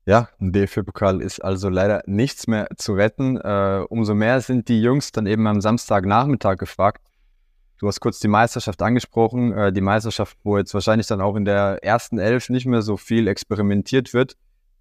Ja, 0.06 0.30
im 0.40 0.52
DFB-Pokal 0.52 1.22
ist 1.22 1.40
also 1.42 1.70
leider 1.70 2.02
nichts 2.08 2.48
mehr 2.48 2.68
zu 2.76 2.94
retten. 2.94 3.38
Äh, 3.38 3.86
umso 3.88 4.16
mehr 4.16 4.42
sind 4.42 4.68
die 4.68 4.82
Jungs 4.82 5.12
dann 5.12 5.28
eben 5.28 5.46
am 5.46 5.62
Samstagnachmittag 5.62 6.58
gefragt. 6.58 7.02
Du 7.78 7.88
hast 7.88 8.00
kurz 8.00 8.20
die 8.20 8.28
Meisterschaft 8.28 8.82
angesprochen, 8.82 9.54
äh, 9.54 9.72
die 9.72 9.82
Meisterschaft, 9.82 10.38
wo 10.44 10.58
jetzt 10.58 10.74
wahrscheinlich 10.74 11.08
dann 11.08 11.22
auch 11.22 11.36
in 11.36 11.46
der 11.46 11.84
ersten 11.84 12.18
Elf 12.18 12.50
nicht 12.50 12.66
mehr 12.66 12.82
so 12.82 12.98
viel 12.98 13.28
experimentiert 13.28 14.14
wird. 14.14 14.38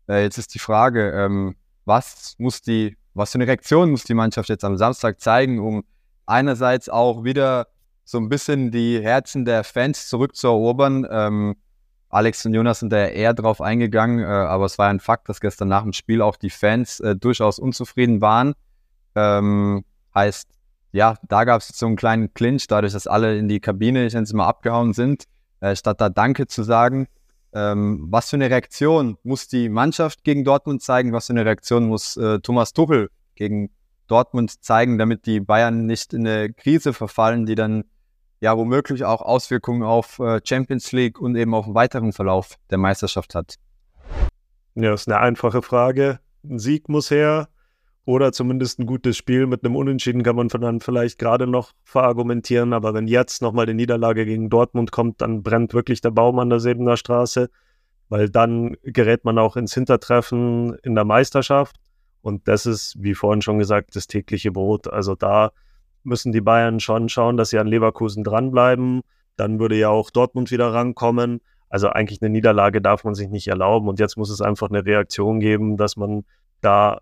Äh, 0.09 0.23
jetzt 0.23 0.39
ist 0.39 0.55
die 0.55 0.59
Frage, 0.59 1.11
ähm, 1.11 1.55
was 1.85 2.35
muss 2.39 2.63
die, 2.63 2.97
was 3.15 3.33
für 3.33 3.37
eine 3.37 3.47
Reaktion 3.47 3.91
muss 3.91 4.05
die 4.05 4.15
Mannschaft 4.15 4.49
jetzt 4.49 4.65
am 4.65 4.77
Samstag 4.77 5.21
zeigen, 5.21 5.61
um 5.61 5.85
einerseits 6.27 6.89
auch 6.89 7.25
wieder 7.25 7.69
so 8.11 8.19
ein 8.19 8.29
bisschen 8.29 8.71
die 8.71 9.01
Herzen 9.01 9.45
der 9.45 9.65
Fans 9.65 10.09
zurückzuerobern. 10.09 11.07
Ähm, 11.11 11.57
Alex 12.09 12.45
und 12.45 12.55
Jonas 12.55 12.81
sind 12.81 12.93
da 12.93 13.07
eher 13.07 13.35
drauf 13.35 13.61
eingegangen, 13.61 14.19
äh, 14.19 14.25
aber 14.25 14.65
es 14.65 14.79
war 14.79 14.89
ein 14.89 14.99
Fakt, 14.99 15.29
dass 15.29 15.41
gestern 15.41 15.69
nach 15.69 15.83
dem 15.83 15.93
Spiel 15.93 16.21
auch 16.21 16.37
die 16.37 16.51
Fans 16.51 16.99
äh, 17.01 17.15
durchaus 17.15 17.61
unzufrieden 17.61 18.21
waren. 18.21 18.55
Ähm, 19.15 19.85
heißt, 20.13 20.49
ja, 20.93 21.15
da 21.29 21.45
gab 21.45 21.61
es 21.61 21.69
so 21.69 21.87
einen 21.87 21.95
kleinen 21.95 22.35
Clinch, 22.35 22.67
dadurch, 22.67 22.93
dass 22.93 23.07
alle 23.07 23.39
in 23.39 23.49
die 23.49 23.61
Kabine, 23.61 24.07
ich 24.07 24.13
nenne 24.13 24.25
es 24.25 24.33
mal, 24.33 24.49
abgehauen 24.49 24.93
sind, 24.93 25.25
äh, 25.61 25.77
statt 25.77 26.01
da 26.01 26.09
Danke 26.09 26.49
zu 26.49 26.65
sagen. 26.65 27.07
Ähm, 27.53 28.07
was 28.11 28.31
für 28.31 28.37
eine 28.37 28.51
Reaktion 28.51 29.19
muss 29.23 29.47
die 29.47 29.69
Mannschaft 29.69 30.25
gegen 30.25 30.45
Dortmund 30.45 30.83
zeigen? 30.83 31.13
Was 31.13 31.29
für 31.29 31.33
eine 31.33 31.45
Reaktion 31.45 31.87
muss 31.87 32.17
äh, 32.17 32.41
Thomas 32.41 32.73
Tuchel 32.73 33.11
gegen 33.37 33.71
Dortmund 34.09 34.65
zeigen, 34.65 34.99
damit 34.99 35.27
die 35.27 35.39
Bayern 35.39 35.87
nicht 35.87 36.13
in 36.13 36.27
eine 36.27 36.53
Krise 36.53 36.93
verfallen, 36.93 37.47
die 37.47 37.55
dann 37.55 37.85
ja 38.41 38.57
womöglich 38.57 39.05
auch 39.05 39.21
Auswirkungen 39.21 39.83
auf 39.83 40.19
äh, 40.19 40.41
Champions 40.43 40.93
League 40.93 41.21
und 41.21 41.37
eben 41.37 41.55
auf 41.55 41.67
den 41.67 41.75
weiteren 41.75 42.13
Verlauf 42.13 42.57
der 42.71 42.79
Meisterschaft 42.79 43.35
hat? 43.35 43.57
Ja, 44.75 44.95
ist 44.95 45.09
eine 45.09 45.19
einfache 45.19 45.63
Frage. 45.63 46.21
Ein 46.43 46.59
Sieg 46.59 46.89
muss 46.89 47.11
her 47.11 47.49
oder 48.07 48.33
zumindest 48.33 48.79
ein 48.79 48.87
gutes 48.87 49.17
Spiel 49.17 49.47
mit 49.47 49.65
einem 49.65 49.77
Unentschieden 49.77 50.23
kann 50.23 50.37
man 50.37 50.49
dann 50.49 50.81
vielleicht 50.81 51.19
gerade 51.19 51.47
noch 51.47 51.73
verargumentieren. 51.85 52.73
Aber 52.73 52.95
wenn 52.95 53.07
jetzt 53.07 53.43
nochmal 53.43 53.67
die 53.67 53.75
Niederlage 53.75 54.25
gegen 54.25 54.49
Dortmund 54.49 54.91
kommt, 54.91 55.21
dann 55.21 55.43
brennt 55.43 55.75
wirklich 55.75 56.01
der 56.01 56.11
Baum 56.11 56.39
an 56.39 56.51
der 56.51 56.61
Sebener 56.61 56.97
Straße, 56.97 57.51
weil 58.09 58.31
dann 58.31 58.77
gerät 58.83 59.25
man 59.25 59.39
auch 59.39 59.57
ins 59.57 59.75
Hintertreffen 59.75 60.77
in 60.83 60.95
der 60.95 61.05
Meisterschaft. 61.05 61.77
Und 62.23 62.49
das 62.49 62.67
ist, 62.67 62.97
wie 62.99 63.15
vorhin 63.15 63.43
schon 63.43 63.59
gesagt, 63.59 63.95
das 63.97 64.07
tägliche 64.07 64.51
Brot. 64.51 64.89
Also 64.89 65.15
da 65.15 65.53
müssen 66.03 66.33
die 66.33 66.41
Bayern 66.41 66.81
schon 66.81 67.09
schauen, 67.09 67.37
dass 67.37 67.51
sie 67.51 67.59
an 67.59 67.67
Leverkusen 67.67 68.25
dranbleiben. 68.25 69.03
Dann 69.37 69.59
würde 69.59 69.77
ja 69.77 69.89
auch 69.89 70.11
Dortmund 70.11 70.51
wieder 70.51 70.73
rankommen. 70.73 71.41
Also 71.69 71.89
eigentlich 71.89 72.21
eine 72.21 72.31
Niederlage 72.31 72.83
darf 72.83 73.05
man 73.05 73.15
sich 73.15 73.29
nicht 73.29 73.49
erlauben. 73.49 73.89
Und 73.89 74.01
jetzt 74.01 74.17
muss 74.17 74.31
es 74.31 74.41
einfach 74.41 74.69
eine 74.69 74.85
Reaktion 74.85 75.41
geben, 75.41 75.77
dass 75.77 75.97
man 75.97 76.25
da 76.61 77.01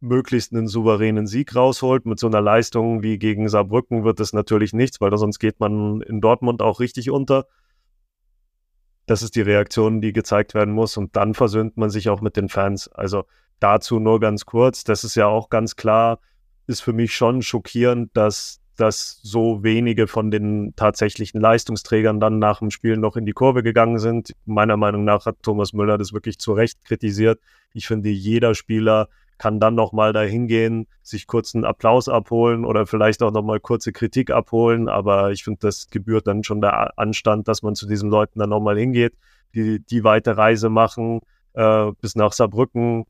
möglichst 0.00 0.52
einen 0.52 0.68
souveränen 0.68 1.26
Sieg 1.26 1.56
rausholt. 1.56 2.04
Mit 2.04 2.18
so 2.18 2.26
einer 2.26 2.42
Leistung 2.42 3.02
wie 3.02 3.18
gegen 3.18 3.48
Saarbrücken 3.48 4.04
wird 4.04 4.20
es 4.20 4.32
natürlich 4.32 4.72
nichts, 4.72 5.00
weil 5.00 5.16
sonst 5.16 5.38
geht 5.38 5.58
man 5.60 6.02
in 6.02 6.20
Dortmund 6.20 6.60
auch 6.60 6.80
richtig 6.80 7.10
unter. 7.10 7.46
Das 9.06 9.22
ist 9.22 9.36
die 9.36 9.42
Reaktion, 9.42 10.00
die 10.00 10.12
gezeigt 10.12 10.54
werden 10.54 10.74
muss. 10.74 10.96
Und 10.96 11.16
dann 11.16 11.34
versöhnt 11.34 11.76
man 11.76 11.90
sich 11.90 12.08
auch 12.10 12.20
mit 12.20 12.36
den 12.36 12.48
Fans. 12.48 12.88
Also 12.88 13.24
dazu 13.58 13.98
nur 13.98 14.20
ganz 14.20 14.44
kurz. 14.44 14.84
Das 14.84 15.04
ist 15.04 15.14
ja 15.14 15.26
auch 15.26 15.48
ganz 15.48 15.76
klar 15.76 16.18
ist 16.66 16.80
für 16.80 16.92
mich 16.92 17.14
schon 17.14 17.42
schockierend, 17.42 18.10
dass, 18.14 18.60
dass 18.76 19.20
so 19.22 19.62
wenige 19.62 20.06
von 20.06 20.30
den 20.30 20.74
tatsächlichen 20.76 21.40
Leistungsträgern 21.40 22.20
dann 22.20 22.38
nach 22.38 22.58
dem 22.60 22.70
Spiel 22.70 22.96
noch 22.96 23.16
in 23.16 23.26
die 23.26 23.32
Kurve 23.32 23.62
gegangen 23.62 23.98
sind. 23.98 24.34
Meiner 24.44 24.76
Meinung 24.76 25.04
nach 25.04 25.26
hat 25.26 25.36
Thomas 25.42 25.72
Müller 25.72 25.98
das 25.98 26.12
wirklich 26.12 26.38
zu 26.38 26.52
Recht 26.52 26.84
kritisiert. 26.84 27.40
Ich 27.72 27.86
finde, 27.86 28.10
jeder 28.10 28.54
Spieler 28.54 29.08
kann 29.36 29.58
dann 29.58 29.74
nochmal 29.74 30.12
dahin 30.12 30.46
gehen, 30.46 30.86
sich 31.02 31.26
kurz 31.26 31.54
einen 31.54 31.64
Applaus 31.64 32.08
abholen 32.08 32.64
oder 32.64 32.86
vielleicht 32.86 33.22
auch 33.22 33.32
nochmal 33.32 33.60
kurze 33.60 33.92
Kritik 33.92 34.30
abholen. 34.30 34.88
Aber 34.88 35.32
ich 35.32 35.44
finde, 35.44 35.58
das 35.60 35.88
gebührt 35.90 36.26
dann 36.26 36.44
schon 36.44 36.60
der 36.60 36.98
Anstand, 36.98 37.48
dass 37.48 37.62
man 37.62 37.74
zu 37.74 37.86
diesen 37.86 38.10
Leuten 38.10 38.38
dann 38.38 38.50
nochmal 38.50 38.78
hingeht, 38.78 39.14
die 39.54 39.80
die 39.80 40.04
weite 40.04 40.36
Reise 40.36 40.68
machen 40.68 41.20
äh, 41.54 41.92
bis 42.00 42.16
nach 42.16 42.32
Saarbrücken, 42.32 43.06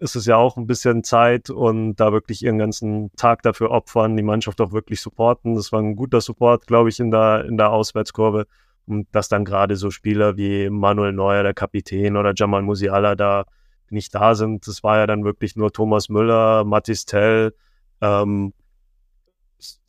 ist 0.00 0.16
es 0.16 0.24
ja 0.26 0.36
auch 0.36 0.56
ein 0.56 0.66
bisschen 0.66 1.04
Zeit 1.04 1.50
und 1.50 1.96
da 1.96 2.12
wirklich 2.12 2.42
ihren 2.42 2.58
ganzen 2.58 3.10
Tag 3.16 3.42
dafür 3.42 3.70
opfern, 3.70 4.16
die 4.16 4.22
Mannschaft 4.22 4.60
auch 4.60 4.72
wirklich 4.72 5.00
supporten. 5.00 5.54
Das 5.54 5.72
war 5.72 5.80
ein 5.80 5.94
guter 5.96 6.20
Support, 6.20 6.66
glaube 6.66 6.88
ich, 6.88 7.00
in 7.00 7.10
der, 7.10 7.44
in 7.44 7.56
der 7.56 7.70
Auswärtskurve. 7.70 8.46
Und 8.86 9.06
dass 9.12 9.28
dann 9.28 9.44
gerade 9.44 9.76
so 9.76 9.90
Spieler 9.90 10.36
wie 10.36 10.70
Manuel 10.70 11.12
Neuer, 11.12 11.42
der 11.42 11.54
Kapitän, 11.54 12.16
oder 12.16 12.32
Jamal 12.34 12.62
Musiala 12.62 13.14
da 13.14 13.44
nicht 13.90 14.14
da 14.14 14.34
sind. 14.34 14.66
Das 14.66 14.82
war 14.82 14.98
ja 14.98 15.06
dann 15.06 15.24
wirklich 15.24 15.56
nur 15.56 15.72
Thomas 15.72 16.08
Müller, 16.08 16.64
Matis 16.64 17.04
Tell, 17.04 17.54
ähm, 18.00 18.52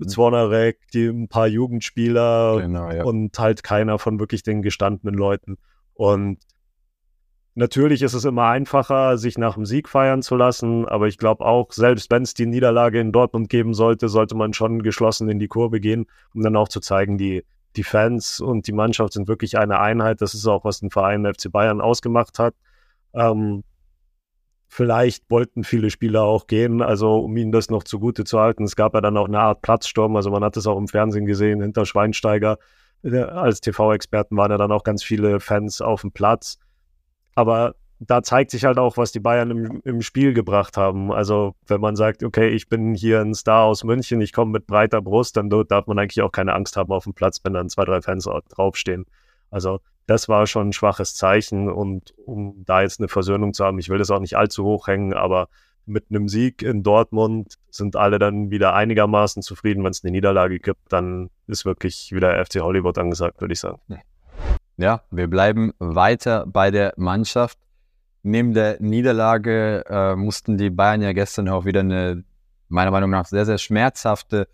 Zwonerek, 0.05 0.79
die 0.93 1.07
ein 1.07 1.27
paar 1.27 1.47
Jugendspieler 1.47 2.59
genau, 2.61 2.91
ja. 2.91 3.03
und 3.03 3.37
halt 3.37 3.63
keiner 3.63 3.99
von 3.99 4.19
wirklich 4.19 4.43
den 4.43 4.61
gestandenen 4.61 5.15
Leuten. 5.15 5.57
Und 5.93 6.39
Natürlich 7.57 8.01
ist 8.01 8.13
es 8.13 8.25
immer 8.25 8.47
einfacher, 8.47 9.17
sich 9.17 9.37
nach 9.37 9.55
dem 9.55 9.65
Sieg 9.65 9.87
feiern 9.87 10.21
zu 10.21 10.35
lassen, 10.35 10.85
aber 10.85 11.07
ich 11.07 11.17
glaube 11.17 11.45
auch, 11.45 11.71
selbst 11.71 12.11
wenn 12.11 12.23
es 12.23 12.33
die 12.33 12.45
Niederlage 12.45 12.99
in 12.99 13.13
Dortmund 13.13 13.49
geben 13.49 13.73
sollte, 13.73 14.09
sollte 14.09 14.35
man 14.35 14.53
schon 14.53 14.83
geschlossen 14.83 15.29
in 15.29 15.39
die 15.39 15.47
Kurve 15.47 15.79
gehen, 15.79 16.05
um 16.33 16.43
dann 16.43 16.57
auch 16.57 16.67
zu 16.67 16.81
zeigen, 16.81 17.17
die, 17.17 17.45
die 17.77 17.83
Fans 17.83 18.41
und 18.41 18.67
die 18.67 18.73
Mannschaft 18.73 19.13
sind 19.13 19.29
wirklich 19.29 19.57
eine 19.57 19.79
Einheit. 19.79 20.21
Das 20.21 20.33
ist 20.33 20.45
auch, 20.47 20.65
was 20.65 20.81
den 20.81 20.91
Verein 20.91 21.25
FC 21.25 21.49
Bayern 21.49 21.79
ausgemacht 21.79 22.39
hat. 22.39 22.55
Ähm, 23.13 23.63
Vielleicht 24.67 25.29
wollten 25.29 25.63
viele 25.63 25.89
Spieler 25.89 26.23
auch 26.23 26.47
gehen, 26.47 26.81
also 26.81 27.19
um 27.19 27.37
ihnen 27.37 27.53
das 27.53 27.69
noch 27.69 27.83
zugute 27.83 28.25
zu 28.25 28.39
halten. 28.39 28.65
Es 28.65 28.75
gab 28.75 28.93
ja 28.93 28.99
dann 28.99 29.15
auch 29.15 29.27
eine 29.27 29.39
Art 29.39 29.61
Platzsturm, 29.61 30.15
also 30.17 30.31
man 30.31 30.43
hat 30.43 30.57
es 30.57 30.67
auch 30.67 30.77
im 30.77 30.89
Fernsehen 30.89 31.25
gesehen, 31.25 31.61
hinter 31.61 31.85
Schweinsteiger. 31.85 32.57
Äh, 33.01 33.19
als 33.19 33.61
TV-Experten 33.61 34.35
waren 34.35 34.51
ja 34.51 34.57
dann 34.57 34.73
auch 34.73 34.83
ganz 34.83 35.01
viele 35.01 35.39
Fans 35.39 35.79
auf 35.79 36.01
dem 36.01 36.11
Platz. 36.11 36.57
Aber 37.35 37.75
da 37.99 38.23
zeigt 38.23 38.51
sich 38.51 38.65
halt 38.65 38.77
auch, 38.77 38.97
was 38.97 39.11
die 39.11 39.19
Bayern 39.19 39.51
im, 39.51 39.81
im, 39.83 40.01
Spiel 40.01 40.33
gebracht 40.33 40.77
haben. 40.77 41.11
Also 41.11 41.55
wenn 41.67 41.79
man 41.79 41.95
sagt, 41.95 42.23
okay, 42.23 42.49
ich 42.49 42.67
bin 42.67 42.93
hier 42.93 43.21
ein 43.21 43.33
Star 43.33 43.63
aus 43.63 43.83
München, 43.83 44.21
ich 44.21 44.33
komme 44.33 44.51
mit 44.51 44.67
breiter 44.67 45.01
Brust, 45.01 45.37
dann 45.37 45.49
darf 45.49 45.87
man 45.87 45.99
eigentlich 45.99 46.21
auch 46.21 46.31
keine 46.31 46.53
Angst 46.53 46.75
haben 46.75 46.91
auf 46.91 47.05
dem 47.05 47.13
Platz, 47.13 47.39
wenn 47.43 47.53
dann 47.53 47.69
zwei, 47.69 47.85
drei 47.85 48.01
Fans 48.01 48.27
draufstehen. 48.49 49.05
Also 49.49 49.79
das 50.07 50.27
war 50.27 50.45
schon 50.45 50.69
ein 50.69 50.73
schwaches 50.73 51.15
Zeichen 51.15 51.69
und 51.69 52.13
um 52.25 52.63
da 52.65 52.81
jetzt 52.81 52.99
eine 52.99 53.07
Versöhnung 53.07 53.53
zu 53.53 53.63
haben, 53.63 53.79
ich 53.79 53.89
will 53.89 53.97
das 53.97 54.11
auch 54.11 54.19
nicht 54.19 54.37
allzu 54.37 54.63
hoch 54.63 54.87
hängen, 54.87 55.13
aber 55.13 55.47
mit 55.85 56.05
einem 56.09 56.27
Sieg 56.27 56.61
in 56.61 56.83
Dortmund 56.83 57.55
sind 57.69 57.95
alle 57.95 58.19
dann 58.19 58.49
wieder 58.49 58.73
einigermaßen 58.73 59.41
zufrieden. 59.41 59.83
Wenn 59.83 59.91
es 59.91 60.03
eine 60.03 60.11
Niederlage 60.11 60.59
gibt, 60.59 60.91
dann 60.91 61.29
ist 61.47 61.63
wirklich 61.63 62.11
wieder 62.11 62.43
FC 62.43 62.61
Hollywood 62.61 62.97
angesagt, 62.97 63.39
würde 63.39 63.53
ich 63.53 63.59
sagen. 63.59 63.79
Ja, 64.77 65.01
wir 65.09 65.27
bleiben 65.27 65.73
weiter 65.79 66.45
bei 66.47 66.71
der 66.71 66.93
Mannschaft 66.97 67.57
neben 68.25 68.53
der 68.55 68.81
Niederlage 68.81 69.85
äh, 69.87 70.15
mussten 70.15 70.57
die 70.57 70.71
Bayern 70.71 71.01
ja 71.01 71.13
gestern 71.13 71.47
auch 71.47 71.63
wieder 71.63 71.81
eine, 71.81 72.23
meiner 72.69 72.89
Meinung 72.89 73.11
nach, 73.11 73.27
sehr, 73.27 73.45
sehr 73.45 73.59
schmerzhafte 73.59 74.47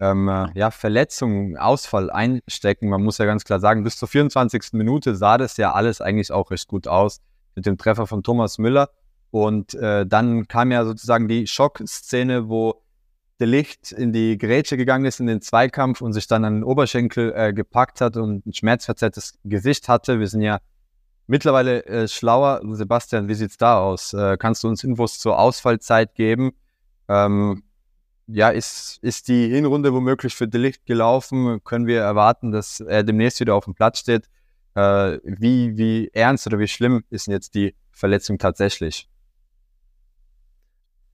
ähm, 0.00 0.28
äh, 0.28 0.46
ja, 0.54 0.72
Verletzung, 0.72 1.56
Ausfall 1.56 2.10
einstecken. 2.10 2.88
Man 2.88 3.02
muss 3.02 3.18
ja 3.18 3.24
ganz 3.24 3.44
klar 3.44 3.60
sagen, 3.60 3.84
bis 3.84 3.96
zur 3.96 4.08
24. 4.08 4.72
Minute 4.72 5.14
sah 5.14 5.38
das 5.38 5.56
ja 5.56 5.72
alles 5.72 6.00
eigentlich 6.00 6.32
auch 6.32 6.50
recht 6.50 6.66
gut 6.66 6.88
aus 6.88 7.20
mit 7.54 7.64
dem 7.64 7.78
Treffer 7.78 8.08
von 8.08 8.24
Thomas 8.24 8.58
Müller. 8.58 8.90
Und 9.30 9.74
äh, 9.74 10.04
dann 10.04 10.48
kam 10.48 10.72
ja 10.72 10.84
sozusagen 10.84 11.28
die 11.28 11.46
Schockszene, 11.46 12.48
wo 12.48 12.82
der 13.40 13.46
Licht 13.46 13.92
in 13.92 14.12
die 14.12 14.38
Grätsche 14.38 14.76
gegangen 14.76 15.04
ist, 15.04 15.20
in 15.20 15.26
den 15.26 15.40
Zweikampf 15.40 16.00
und 16.00 16.12
sich 16.12 16.26
dann 16.26 16.44
an 16.44 16.56
den 16.56 16.64
Oberschenkel 16.64 17.32
äh, 17.34 17.52
gepackt 17.52 18.00
hat 18.00 18.16
und 18.16 18.46
ein 18.46 18.52
schmerzverzerrtes 18.52 19.38
Gesicht 19.44 19.88
hatte. 19.88 20.20
Wir 20.20 20.28
sind 20.28 20.42
ja 20.42 20.60
mittlerweile 21.26 21.84
äh, 21.86 22.08
schlauer. 22.08 22.60
Sebastian, 22.72 23.28
wie 23.28 23.34
sieht's 23.34 23.56
da 23.56 23.80
aus? 23.80 24.12
Äh, 24.12 24.36
kannst 24.36 24.62
du 24.62 24.68
uns 24.68 24.84
Infos 24.84 25.18
zur 25.18 25.38
Ausfallzeit 25.38 26.14
geben? 26.14 26.52
Ähm, 27.08 27.62
ja, 28.26 28.50
ist, 28.50 28.98
ist 29.02 29.28
die 29.28 29.48
Hinrunde 29.48 29.92
womöglich 29.92 30.34
für 30.34 30.48
Delicht 30.48 30.86
gelaufen? 30.86 31.62
Können 31.64 31.86
wir 31.86 32.00
erwarten, 32.00 32.52
dass 32.52 32.80
er 32.80 33.02
demnächst 33.02 33.40
wieder 33.40 33.54
auf 33.54 33.64
dem 33.64 33.74
Platz 33.74 33.98
steht? 33.98 34.28
Äh, 34.74 35.18
wie, 35.24 35.76
wie 35.76 36.10
ernst 36.12 36.46
oder 36.46 36.58
wie 36.58 36.68
schlimm 36.68 37.04
ist 37.10 37.26
denn 37.26 37.32
jetzt 37.32 37.54
die 37.54 37.74
Verletzung 37.90 38.38
tatsächlich? 38.38 39.08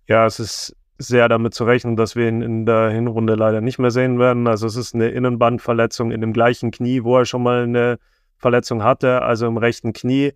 Ja, 0.07 0.27
es 0.27 0.41
ist 0.41 0.77
sehr 0.99 1.29
damit 1.29 1.55
zu 1.55 1.65
rechnen, 1.65 1.97
dass 1.97 2.17
wir 2.17 2.29
ihn 2.29 2.43
in 2.43 2.67
der 2.67 2.91
Hinrunde 2.91 3.35
leider 3.35 3.61
nicht 3.61 3.79
mehr 3.79 3.91
sehen 3.93 4.19
werden. 4.19 4.49
Also 4.49 4.67
es 4.67 4.77
ist 4.77 4.95
eine 4.95 5.09
Innenbandverletzung 5.09 6.11
in 6.11 6.21
dem 6.21 6.33
gleichen 6.33 6.73
Knie, 6.73 7.05
wo 7.05 7.17
er 7.17 7.25
schon 7.25 7.43
mal 7.43 7.63
eine 7.63 7.99
Verletzung 8.37 8.83
hatte, 8.83 9.23
also 9.23 9.47
im 9.47 9.57
rechten 9.57 9.93
Knie. 9.93 10.33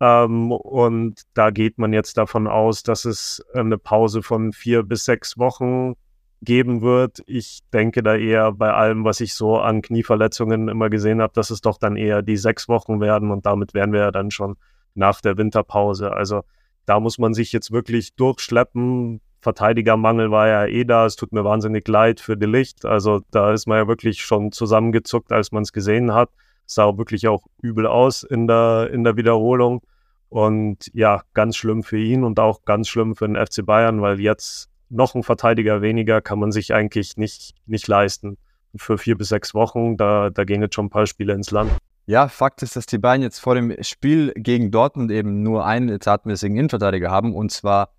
Ähm, 0.00 0.52
und 0.52 1.22
da 1.34 1.50
geht 1.50 1.78
man 1.78 1.92
jetzt 1.92 2.18
davon 2.18 2.46
aus, 2.46 2.82
dass 2.82 3.04
es 3.04 3.44
eine 3.54 3.78
Pause 3.78 4.22
von 4.22 4.52
vier 4.52 4.82
bis 4.82 5.04
sechs 5.04 5.38
Wochen 5.38 5.94
geben 6.42 6.82
wird. 6.82 7.22
Ich 7.26 7.60
denke 7.72 8.02
da 8.02 8.14
eher 8.14 8.52
bei 8.52 8.72
allem, 8.72 9.04
was 9.04 9.20
ich 9.20 9.34
so 9.34 9.58
an 9.58 9.82
Knieverletzungen 9.82 10.68
immer 10.68 10.90
gesehen 10.90 11.20
habe, 11.20 11.32
dass 11.34 11.50
es 11.50 11.60
doch 11.62 11.78
dann 11.78 11.96
eher 11.96 12.22
die 12.22 12.36
sechs 12.36 12.68
Wochen 12.68 13.00
werden 13.00 13.30
und 13.30 13.46
damit 13.46 13.74
wären 13.74 13.92
wir 13.92 14.00
ja 14.00 14.10
dann 14.10 14.30
schon 14.30 14.56
nach 14.94 15.20
der 15.20 15.38
Winterpause. 15.38 16.12
Also 16.12 16.42
da 16.84 17.00
muss 17.00 17.18
man 17.18 17.34
sich 17.34 17.52
jetzt 17.52 17.72
wirklich 17.72 18.14
durchschleppen. 18.14 19.20
Verteidigermangel 19.46 20.30
war 20.30 20.48
ja 20.48 20.66
eh 20.66 20.84
da. 20.84 21.06
Es 21.06 21.16
tut 21.16 21.32
mir 21.32 21.44
wahnsinnig 21.44 21.86
leid 21.88 22.20
für 22.20 22.36
die 22.36 22.46
Licht. 22.46 22.84
Also 22.84 23.20
da 23.30 23.52
ist 23.52 23.66
man 23.66 23.78
ja 23.78 23.88
wirklich 23.88 24.20
schon 24.20 24.52
zusammengezuckt, 24.52 25.32
als 25.32 25.52
man 25.52 25.62
es 25.62 25.72
gesehen 25.72 26.12
hat 26.12 26.30
sah 26.66 26.98
wirklich 26.98 27.28
auch 27.28 27.46
übel 27.62 27.86
aus 27.86 28.22
in 28.24 28.46
der, 28.46 28.90
in 28.92 29.04
der 29.04 29.16
Wiederholung. 29.16 29.82
Und 30.28 30.90
ja, 30.92 31.22
ganz 31.34 31.56
schlimm 31.56 31.84
für 31.84 31.98
ihn 31.98 32.24
und 32.24 32.40
auch 32.40 32.64
ganz 32.64 32.88
schlimm 32.88 33.14
für 33.14 33.28
den 33.28 33.36
FC 33.36 33.64
Bayern, 33.64 34.02
weil 34.02 34.20
jetzt 34.20 34.68
noch 34.88 35.14
ein 35.14 35.22
Verteidiger 35.22 35.82
weniger 35.82 36.20
kann 36.20 36.38
man 36.38 36.52
sich 36.52 36.74
eigentlich 36.74 37.16
nicht, 37.16 37.54
nicht 37.66 37.86
leisten. 37.86 38.36
Für 38.76 38.98
vier 38.98 39.16
bis 39.16 39.28
sechs 39.28 39.54
Wochen, 39.54 39.96
da, 39.96 40.30
da 40.30 40.44
gehen 40.44 40.60
jetzt 40.60 40.74
schon 40.74 40.86
ein 40.86 40.90
paar 40.90 41.06
Spiele 41.06 41.32
ins 41.32 41.50
Land. 41.50 41.70
Ja, 42.06 42.28
Fakt 42.28 42.62
ist, 42.62 42.76
dass 42.76 42.86
die 42.86 42.98
Bayern 42.98 43.22
jetzt 43.22 43.38
vor 43.38 43.54
dem 43.54 43.74
Spiel 43.82 44.32
gegen 44.36 44.70
Dortmund 44.70 45.10
eben 45.10 45.42
nur 45.42 45.64
einen 45.64 45.88
etatmäßigen 45.88 46.56
Innenverteidiger 46.56 47.10
haben, 47.10 47.34
und 47.34 47.50
zwar 47.50 47.90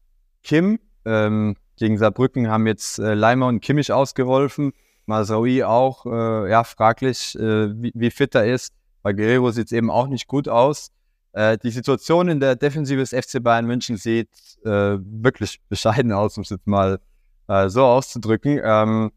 Kim. 0.44 0.80
Ähm, 1.08 1.56
gegen 1.78 1.98
Saarbrücken 1.98 2.50
haben 2.50 2.68
jetzt 2.68 3.00
äh, 3.00 3.14
Leimer 3.14 3.48
und 3.48 3.62
Kimmich 3.62 3.92
ausgeholfen. 3.92 4.74
Masraoui 5.06 5.64
auch, 5.64 6.06
äh, 6.06 6.50
ja, 6.50 6.64
fraglich, 6.64 7.38
äh, 7.40 7.70
wie, 7.82 7.92
wie, 7.96 8.12
fit 8.12 8.36
er 8.36 8.46
ist. 8.46 8.74
Bei 9.04 9.14
Guerrero 9.14 9.52
sieht 9.52 9.68
es 9.68 9.72
eben 9.72 9.90
auch 9.90 10.08
nicht 10.08 10.28
gut 10.28 10.50
aus. 10.50 10.92
Äh, 11.32 11.58
die 11.60 11.70
Situation 11.70 12.28
in 12.28 12.40
der 12.40 12.56
Defensive 12.56 13.00
des 13.00 13.12
FC 13.12 13.42
Bayern 13.42 13.66
München 13.66 13.96
sieht 13.96 14.30
äh, 14.66 14.98
wirklich 15.00 15.62
bescheiden 15.70 16.12
aus, 16.12 16.36
um 16.38 16.44
es 16.44 16.50
jetzt 16.50 16.68
mal 16.68 17.00
äh, 17.48 17.70
so 17.70 17.86
auszudrücken. 17.86 18.60
Ähm, 18.62 19.12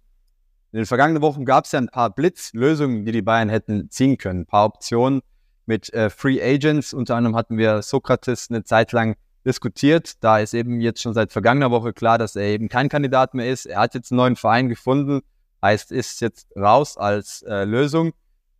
in 0.73 0.79
den 0.79 0.87
vergangenen 0.87 1.23
Wochen 1.23 1.45
gab 1.45 1.65
es 1.65 1.73
ja 1.73 1.81
ein 1.81 1.89
paar 1.89 2.11
Blitzlösungen, 2.11 3.05
die 3.05 3.11
die 3.11 3.23
Bayern 3.23 3.49
hätten 3.49 3.91
ziehen 3.91 4.17
können. 4.17 4.43
Ein 4.43 4.47
paar 4.47 4.67
Optionen 4.67 5.23
mit 5.67 5.93
äh, 5.93 6.11
Free 6.11 6.41
Agents. 6.41 6.93
Unter 6.93 7.17
anderem 7.17 7.35
hatten 7.35 7.59
wir 7.59 7.83
Sokrates 7.83 8.49
eine 8.51 8.63
Zeit 8.63 8.93
lang 8.93 9.17
diskutiert. 9.45 10.23
Da 10.23 10.39
ist 10.39 10.55
eben 10.55 10.81
jetzt 10.81 11.03
schon 11.03 11.15
seit 11.15 11.33
vergangener 11.33 11.71
Woche 11.71 11.93
klar, 11.93 12.19
dass 12.19 12.37
er 12.37 12.45
eben 12.45 12.69
kein 12.69 12.89
Kandidat 12.89 13.35
mehr 13.35 13.51
ist. 13.51 13.67
Er 13.67 13.81
hat 13.81 13.95
jetzt 13.95 14.11
einen 14.13 14.19
neuen 14.19 14.37
Verein 14.37 14.69
gefunden 14.69 15.23
Heißt, 15.63 15.93
ist 15.93 16.21
jetzt 16.21 16.49
raus 16.57 16.97
als 16.97 17.43
äh, 17.43 17.65
Lösung. 17.65 18.13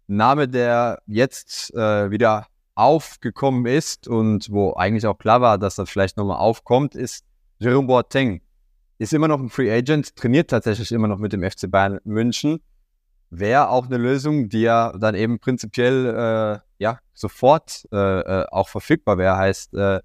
Name, 0.07 0.49
der 0.49 1.01
jetzt 1.07 1.73
äh, 1.75 2.11
wieder 2.11 2.47
aufgekommen 2.75 3.67
ist 3.67 4.09
und 4.09 4.51
wo 4.51 4.75
eigentlich 4.75 5.07
auch 5.07 5.17
klar 5.19 5.41
war, 5.41 5.57
dass 5.57 5.77
das 5.77 5.89
vielleicht 5.89 6.17
nochmal 6.17 6.39
aufkommt, 6.39 6.95
ist 6.95 7.25
Jerome 7.59 7.87
Boateng. 7.87 8.43
Ist 8.99 9.15
immer 9.15 9.29
noch 9.29 9.41
ein 9.41 9.49
Free 9.49 9.73
Agent, 9.73 10.15
trainiert 10.17 10.51
tatsächlich 10.51 10.93
immer 10.93 11.09
noch 11.09 11.19
mit 11.19 11.33
dem 11.33 11.43
FC 11.43 11.71
Bayern 11.71 12.01
München. 12.05 12.61
Wäre 13.31 13.69
auch 13.69 13.87
eine 13.87 13.97
Lösung, 13.97 14.49
die 14.49 14.63
ja 14.63 14.93
dann 14.99 15.15
eben 15.15 15.39
prinzipiell 15.39 16.07
äh, 16.07 16.83
ja, 16.83 16.99
sofort 17.15 17.87
äh, 17.93 17.97
äh 17.97 18.47
auch 18.51 18.69
verfügbar 18.69 19.17
wäre. 19.17 19.37
Heißt, 19.37 19.73
äh, 19.75 20.01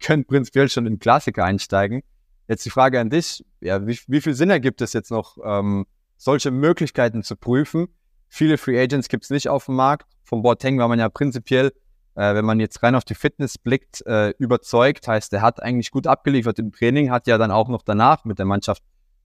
können 0.00 0.24
prinzipiell 0.24 0.68
schon 0.68 0.86
in 0.86 0.98
Klassiker 0.98 1.44
einsteigen. 1.44 2.02
Jetzt 2.48 2.64
die 2.64 2.70
Frage 2.70 2.98
an 3.00 3.10
dich, 3.10 3.44
ja, 3.60 3.86
wie, 3.86 3.98
wie 4.06 4.20
viel 4.20 4.34
Sinn 4.34 4.50
ergibt 4.50 4.80
es 4.80 4.92
jetzt 4.92 5.10
noch, 5.10 5.36
ähm, 5.44 5.86
solche 6.16 6.50
Möglichkeiten 6.50 7.22
zu 7.22 7.36
prüfen. 7.36 7.88
Viele 8.28 8.58
Free 8.58 8.80
Agents 8.80 9.08
gibt 9.08 9.24
es 9.24 9.30
nicht 9.30 9.48
auf 9.48 9.66
dem 9.66 9.76
Markt. 9.76 10.06
Von 10.24 10.42
Boateng 10.42 10.78
war 10.78 10.88
man 10.88 10.98
ja 10.98 11.08
prinzipiell, 11.08 11.72
äh, 12.14 12.34
wenn 12.34 12.44
man 12.44 12.60
jetzt 12.60 12.82
rein 12.82 12.94
auf 12.94 13.04
die 13.04 13.14
Fitness 13.14 13.58
blickt, 13.58 14.04
äh, 14.06 14.30
überzeugt. 14.38 15.08
Heißt, 15.08 15.32
er 15.32 15.42
hat 15.42 15.62
eigentlich 15.62 15.90
gut 15.90 16.06
abgeliefert 16.06 16.58
im 16.58 16.72
Training, 16.72 17.10
hat 17.10 17.26
ja 17.26 17.38
dann 17.38 17.50
auch 17.50 17.68
noch 17.68 17.82
danach 17.82 18.24
mit 18.24 18.38
der 18.38 18.46
Mannschaft 18.46 18.82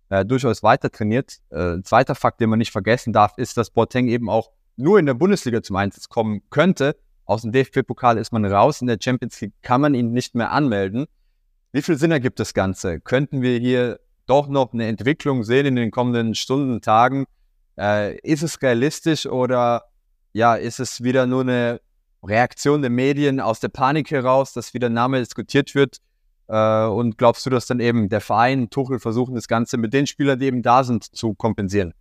äh, 0.09 0.25
durchaus 0.25 0.63
weiter 0.63 0.91
trainiert. 0.91 1.39
Äh, 1.49 1.81
zweiter 1.83 2.15
Fakt, 2.15 2.39
den 2.39 2.49
man 2.49 2.59
nicht 2.59 2.71
vergessen 2.71 3.13
darf, 3.13 3.33
ist, 3.37 3.57
dass 3.57 3.69
Boateng 3.69 4.07
eben 4.07 4.29
auch 4.29 4.51
nur 4.75 4.99
in 4.99 5.05
der 5.05 5.13
Bundesliga 5.13 5.61
zum 5.61 5.75
Einsatz 5.75 6.09
kommen 6.09 6.41
könnte. 6.49 6.95
Aus 7.25 7.43
dem 7.43 7.51
DFB-Pokal 7.51 8.17
ist 8.17 8.31
man 8.31 8.45
raus, 8.45 8.81
in 8.81 8.87
der 8.87 8.97
Champions 9.01 9.39
League 9.41 9.53
kann 9.61 9.81
man 9.81 9.93
ihn 9.93 10.11
nicht 10.11 10.35
mehr 10.35 10.51
anmelden. 10.51 11.05
Wie 11.71 11.81
viel 11.81 11.97
Sinn 11.97 12.11
ergibt 12.11 12.39
das 12.39 12.53
Ganze? 12.53 12.99
Könnten 12.99 13.41
wir 13.41 13.57
hier 13.59 13.99
doch 14.25 14.47
noch 14.47 14.73
eine 14.73 14.87
Entwicklung 14.87 15.43
sehen 15.43 15.65
in 15.65 15.75
den 15.75 15.91
kommenden 15.91 16.35
Stunden, 16.35 16.81
Tagen. 16.81 17.25
Äh, 17.77 18.17
ist 18.19 18.43
es 18.43 18.61
realistisch 18.61 19.25
oder 19.25 19.83
ja, 20.33 20.55
ist 20.55 20.79
es 20.79 21.03
wieder 21.03 21.25
nur 21.25 21.41
eine 21.41 21.81
Reaktion 22.23 22.81
der 22.81 22.91
Medien 22.91 23.39
aus 23.39 23.59
der 23.59 23.69
Panik 23.69 24.11
heraus, 24.11 24.53
dass 24.53 24.73
wieder 24.73 24.89
Name 24.89 25.19
diskutiert 25.19 25.75
wird? 25.75 25.97
Äh, 26.47 26.85
und 26.85 27.17
glaubst 27.17 27.45
du, 27.45 27.49
dass 27.49 27.65
dann 27.65 27.79
eben 27.79 28.09
der 28.09 28.21
Verein, 28.21 28.69
Tuchel 28.69 28.99
versuchen, 28.99 29.35
das 29.35 29.47
Ganze 29.47 29.77
mit 29.77 29.93
den 29.93 30.07
Spielern, 30.07 30.39
die 30.39 30.45
eben 30.45 30.61
da 30.61 30.83
sind, 30.83 31.03
zu 31.03 31.33
kompensieren? 31.33 31.93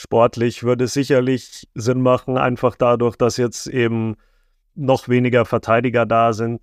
Sportlich 0.00 0.62
würde 0.62 0.84
es 0.84 0.92
sicherlich 0.92 1.66
Sinn 1.74 2.02
machen, 2.02 2.38
einfach 2.38 2.76
dadurch, 2.76 3.16
dass 3.16 3.36
jetzt 3.36 3.66
eben 3.66 4.14
noch 4.76 5.08
weniger 5.08 5.44
Verteidiger 5.44 6.06
da 6.06 6.32
sind. 6.32 6.60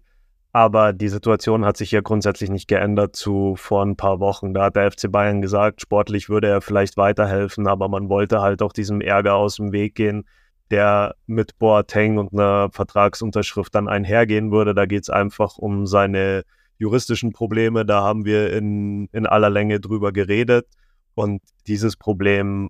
Aber 0.54 0.94
die 0.94 1.10
Situation 1.10 1.66
hat 1.66 1.76
sich 1.76 1.92
ja 1.92 2.00
grundsätzlich 2.00 2.50
nicht 2.50 2.70
geändert 2.70 3.14
zu 3.14 3.58
vor 3.58 3.84
ein 3.84 3.98
paar 3.98 4.22
Wochen. 4.22 4.54
Da 4.54 4.64
hat 4.64 4.78
der 4.78 4.90
FC 4.90 5.12
Bayern 5.12 5.42
gesagt, 5.42 5.82
sportlich 5.82 6.30
würde 6.30 6.48
er 6.48 6.62
vielleicht 6.62 6.96
weiterhelfen, 6.96 7.68
aber 7.68 7.90
man 7.90 8.08
wollte 8.08 8.40
halt 8.40 8.62
auch 8.62 8.72
diesem 8.72 9.02
Ärger 9.02 9.36
aus 9.36 9.58
dem 9.58 9.74
Weg 9.74 9.96
gehen, 9.96 10.24
der 10.72 11.16
mit 11.26 11.60
Boateng 11.60 12.18
und 12.18 12.32
einer 12.32 12.70
Vertragsunterschrift 12.72 13.76
dann 13.76 13.90
einhergehen 13.90 14.50
würde. 14.54 14.74
Da 14.74 14.86
geht 14.86 15.04
es 15.04 15.10
einfach 15.10 15.58
um 15.58 15.88
seine 15.88 16.46
juristischen 16.78 17.34
Probleme. 17.34 17.86
Da 17.86 18.02
haben 18.02 18.24
wir 18.24 18.54
in, 18.54 19.10
in 19.12 19.26
aller 19.26 19.50
Länge 19.50 19.82
drüber 19.82 20.14
geredet. 20.14 20.68
Und 21.16 21.42
dieses 21.68 21.98
Problem 21.98 22.70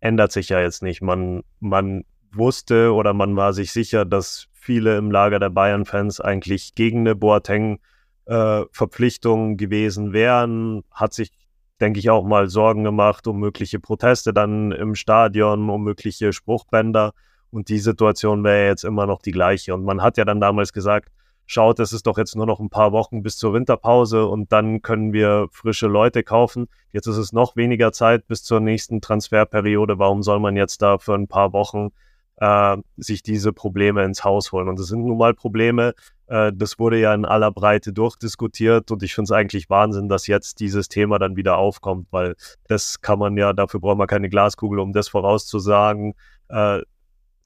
ändert 0.00 0.32
sich 0.32 0.48
ja 0.48 0.60
jetzt 0.60 0.82
nicht. 0.82 1.02
Man, 1.02 1.44
man 1.60 2.04
wusste 2.32 2.92
oder 2.92 3.14
man 3.14 3.36
war 3.36 3.52
sich 3.52 3.70
sicher, 3.72 4.04
dass 4.04 4.48
viele 4.52 4.98
im 4.98 5.10
Lager 5.10 5.38
der 5.38 5.50
Bayern-Fans 5.50 6.20
eigentlich 6.20 6.74
gegen 6.74 6.98
eine 7.00 7.14
Boateng-Verpflichtung 7.14 9.52
äh, 9.52 9.56
gewesen 9.56 10.12
wären. 10.12 10.82
Hat 10.92 11.14
sich, 11.14 11.30
denke 11.80 12.00
ich, 12.00 12.10
auch 12.10 12.24
mal 12.24 12.48
Sorgen 12.48 12.82
gemacht 12.84 13.26
um 13.26 13.40
mögliche 13.40 13.80
Proteste 13.80 14.34
dann 14.34 14.72
im 14.72 14.94
Stadion, 14.94 15.70
um 15.70 15.84
mögliche 15.84 16.32
Spruchbänder. 16.32 17.12
Und 17.50 17.70
die 17.70 17.78
Situation 17.78 18.44
wäre 18.44 18.66
jetzt 18.66 18.84
immer 18.84 19.06
noch 19.06 19.22
die 19.22 19.32
gleiche. 19.32 19.74
Und 19.74 19.84
man 19.84 20.02
hat 20.02 20.18
ja 20.18 20.26
dann 20.26 20.40
damals 20.40 20.74
gesagt, 20.74 21.08
schaut, 21.48 21.80
es 21.80 21.92
ist 21.92 22.06
doch 22.06 22.18
jetzt 22.18 22.36
nur 22.36 22.46
noch 22.46 22.60
ein 22.60 22.68
paar 22.68 22.92
Wochen 22.92 23.22
bis 23.22 23.36
zur 23.36 23.54
Winterpause 23.54 24.26
und 24.26 24.52
dann 24.52 24.82
können 24.82 25.12
wir 25.12 25.48
frische 25.50 25.88
Leute 25.88 26.22
kaufen. 26.22 26.68
Jetzt 26.92 27.06
ist 27.06 27.16
es 27.16 27.32
noch 27.32 27.56
weniger 27.56 27.90
Zeit 27.90 28.28
bis 28.28 28.44
zur 28.44 28.60
nächsten 28.60 29.00
Transferperiode. 29.00 29.98
Warum 29.98 30.22
soll 30.22 30.40
man 30.40 30.56
jetzt 30.56 30.82
da 30.82 30.98
für 30.98 31.14
ein 31.14 31.26
paar 31.26 31.54
Wochen 31.54 31.88
äh, 32.36 32.76
sich 32.98 33.22
diese 33.22 33.54
Probleme 33.54 34.04
ins 34.04 34.24
Haus 34.24 34.52
holen? 34.52 34.68
Und 34.68 34.78
das 34.78 34.88
sind 34.88 35.04
nun 35.06 35.16
mal 35.16 35.32
Probleme, 35.32 35.94
äh, 36.26 36.52
das 36.54 36.78
wurde 36.78 37.00
ja 37.00 37.14
in 37.14 37.24
aller 37.24 37.50
Breite 37.50 37.94
durchdiskutiert 37.94 38.90
und 38.90 39.02
ich 39.02 39.14
finde 39.14 39.24
es 39.24 39.32
eigentlich 39.32 39.70
Wahnsinn, 39.70 40.08
dass 40.10 40.26
jetzt 40.26 40.60
dieses 40.60 40.88
Thema 40.88 41.18
dann 41.18 41.36
wieder 41.36 41.56
aufkommt, 41.56 42.08
weil 42.10 42.36
das 42.68 43.00
kann 43.00 43.18
man 43.18 43.36
ja, 43.38 43.54
dafür 43.54 43.80
braucht 43.80 43.98
man 43.98 44.06
keine 44.06 44.28
Glaskugel, 44.28 44.80
um 44.80 44.92
das 44.92 45.08
vorauszusagen. 45.08 46.14
Äh, 46.48 46.82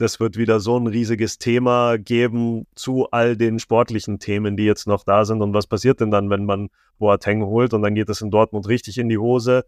das 0.02 0.18
wird 0.18 0.36
wieder 0.36 0.58
so 0.58 0.76
ein 0.76 0.88
riesiges 0.88 1.38
Thema 1.38 1.96
geben 1.96 2.66
zu 2.74 3.08
all 3.12 3.36
den 3.36 3.60
sportlichen 3.60 4.18
Themen, 4.18 4.56
die 4.56 4.64
jetzt 4.64 4.86
noch 4.88 5.04
da 5.04 5.24
sind. 5.24 5.40
Und 5.42 5.54
was 5.54 5.68
passiert 5.68 6.00
denn 6.00 6.10
dann, 6.10 6.28
wenn 6.28 6.44
man 6.44 6.68
Boateng 6.98 7.44
holt 7.44 7.72
und 7.72 7.82
dann 7.82 7.94
geht 7.94 8.08
es 8.08 8.20
in 8.20 8.30
Dortmund 8.30 8.68
richtig 8.68 8.98
in 8.98 9.08
die 9.08 9.18
Hose? 9.18 9.64